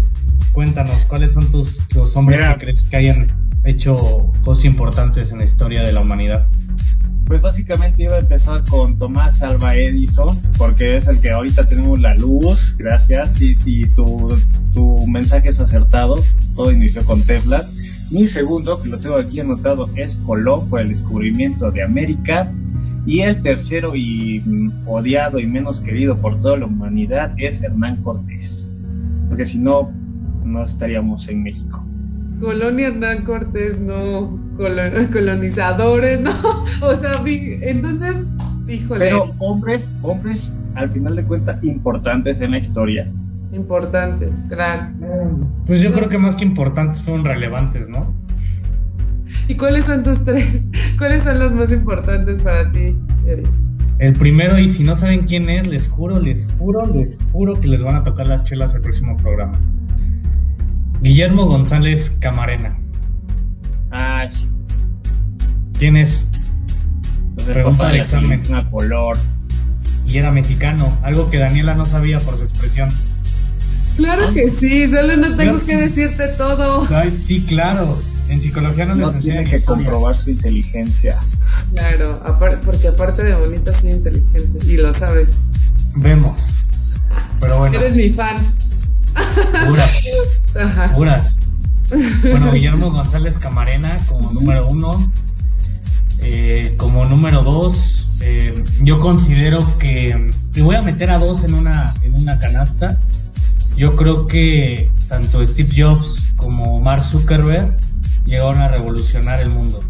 [0.53, 2.55] cuéntanos, ¿cuáles son tus los hombres Mira.
[2.55, 3.29] que crees que hayan
[3.65, 6.47] hecho cosas importantes en la historia de la humanidad?
[7.27, 11.99] Pues básicamente iba a empezar con Tomás Alba Edison, porque es el que ahorita tenemos
[11.99, 14.27] la luz, gracias, y, tu,
[14.73, 16.15] tu mensaje es acertado,
[16.55, 17.61] todo inició con Tesla.
[18.13, 22.53] Mi segundo, que lo tengo aquí anotado, es Colón por el descubrimiento de América.
[23.07, 28.03] Y el tercero y mm, odiado y menos querido por toda la humanidad es Hernán
[28.03, 28.75] Cortés,
[29.29, 29.93] porque si no,
[30.45, 31.86] no estaríamos en México.
[32.41, 34.39] Colón y Hernán Cortés, no.
[34.57, 36.33] Colon- colonizadores, no.
[36.83, 38.25] O sea, entonces,
[38.69, 43.09] híjole, Pero hombres, hombres al final de cuentas importantes en la historia.
[43.53, 44.91] importantes, claro.
[45.67, 48.15] Pues yo creo que más que importantes fueron relevantes, ¿no?
[49.49, 50.65] ¿Y cuáles son tus tres?
[50.99, 52.95] ¿Cuáles son los más importantes para ti,
[53.27, 53.47] Eric?
[53.99, 57.67] El primero, y si no saben quién es, les juro, les juro, les juro que
[57.69, 59.59] les van a tocar las chelas el próximo programa.
[61.07, 62.77] Guillermo González Camarena.
[63.93, 64.49] Ah, sí.
[65.79, 66.27] ¿Quién es?
[67.37, 68.43] Pues Pregunta de examen.
[68.53, 69.17] a color.
[70.09, 72.89] Y era mexicano, algo que Daniela no sabía por su expresión.
[73.97, 76.85] Claro que sí, solo no tengo Yo- que decirte todo.
[76.91, 77.97] Ay, sí, claro.
[78.29, 79.85] En psicología no, No les enseñan tiene que historia.
[79.85, 81.17] comprobar su inteligencia.
[81.73, 85.39] Claro, apar- porque aparte de bonita soy inteligente y lo sabes.
[85.99, 86.37] Vemos.
[87.39, 88.37] Pero bueno, Eres mi fan.
[89.67, 89.91] Puras,
[90.55, 90.93] Ajá.
[90.93, 91.37] puras.
[92.23, 95.13] Bueno, Guillermo González Camarena como número uno.
[96.21, 100.31] Eh, como número dos, eh, yo considero que.
[100.55, 102.99] Y voy a meter a dos en una, en una canasta.
[103.77, 107.77] Yo creo que tanto Steve Jobs como Mark Zuckerberg
[108.25, 109.83] llegaron a revolucionar el mundo.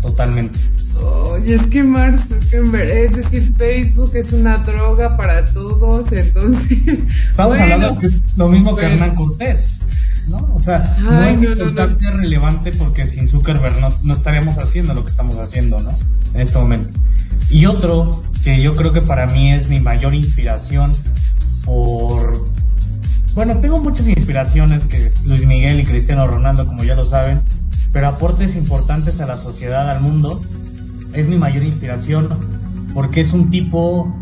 [0.00, 0.58] Totalmente.
[1.02, 6.98] Oye, es que Mark Zuckerberg, es decir, Facebook es una droga para todos, entonces.
[7.30, 8.94] Estamos bueno, hablando que es lo mismo que bueno.
[8.94, 9.78] Hernán Cortés,
[10.28, 10.50] ¿no?
[10.54, 11.70] O sea, no Ay, es no, no, no.
[11.70, 15.90] importante, relevante porque sin Zuckerberg no, no estaríamos haciendo lo que estamos haciendo, ¿no?
[16.34, 16.88] En este momento.
[17.50, 18.10] Y otro
[18.42, 20.92] que yo creo que para mí es mi mayor inspiración
[21.64, 22.32] por...
[23.34, 27.40] Bueno, tengo muchas inspiraciones que es Luis Miguel y Cristiano Ronaldo, como ya lo saben,
[27.92, 30.40] pero aportes importantes a la sociedad, al mundo,
[31.14, 32.28] es mi mayor inspiración
[32.94, 34.14] porque es un tipo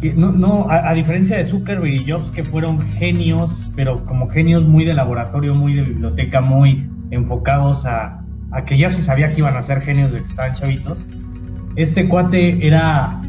[0.00, 4.84] que no, a, diferencia de Zuckerberg y Jobs que fueron genios, pero como genios muy
[4.84, 8.22] de laboratorio, muy de biblioteca, muy enfocados a,
[8.66, 11.08] que ya se sabía que iban a ser genios de que estaban chavitos.
[11.74, 13.20] Este cuate era,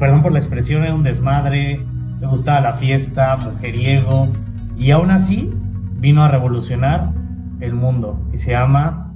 [0.00, 1.80] perdón por la expresión, era un desmadre,
[2.20, 4.28] le gustaba la fiesta, mujeriego,
[4.76, 5.52] y aún así
[5.98, 7.12] vino a revolucionar
[7.60, 9.12] el mundo y se llama,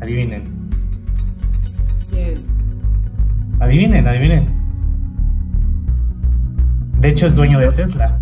[0.00, 0.44] adivinen,
[2.10, 2.51] ¿quién?
[3.62, 4.48] Adivinen, adivinen.
[6.98, 8.18] De hecho es dueño de Tesla.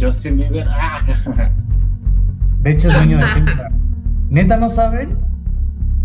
[0.00, 0.66] Justin Bieber.
[0.68, 1.00] Ah.
[2.60, 3.70] De hecho es dueño de Tesla.
[4.30, 5.18] ¿Neta no saben?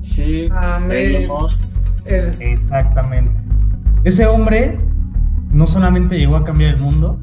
[0.01, 0.49] Sí.
[0.51, 1.27] Amén.
[2.05, 3.41] Exactamente.
[4.03, 4.77] Ese hombre
[5.51, 7.19] no solamente llegó a cambiar el mundo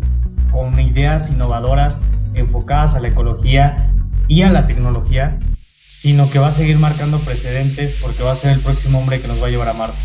[0.51, 2.01] con ideas innovadoras
[2.35, 3.91] enfocadas a la ecología
[4.29, 8.53] y a la tecnología, sino que va a seguir marcando precedentes porque va a ser
[8.53, 9.97] el próximo hombre que nos va a llevar a Marte.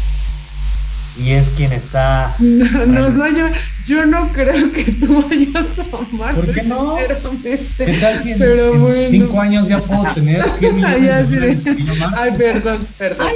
[1.17, 2.33] Y es quien está...
[2.39, 3.51] No, nos vaya,
[3.85, 6.35] yo no creo que tú vayas a amar.
[6.35, 6.97] ¿Por qué no?
[7.43, 9.09] ¿Qué tal si en, Pero en bueno.
[9.09, 12.09] cinco años ya puedo tener 100 millones Ay, de dólares no?
[12.17, 13.27] Ay, perdón, perdón.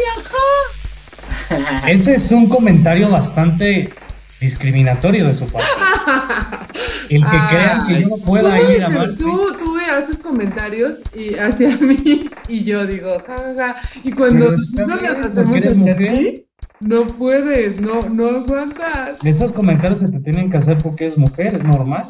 [1.87, 3.89] Ese es un comentario bastante
[4.39, 5.69] discriminatorio de su parte.
[7.09, 9.15] El que Ay, crean que yo no pueda tú ir a Marte.
[9.19, 13.75] Tú, tú haces comentarios y hacia mí y yo digo, ja, ja, ja.
[14.03, 14.57] Y cuando no
[14.87, 16.44] porque hacemos hacia ti,
[16.81, 19.23] no puedes, no, no aguantas.
[19.23, 22.03] Esos comentarios se te tienen que hacer porque es mujer, es normal.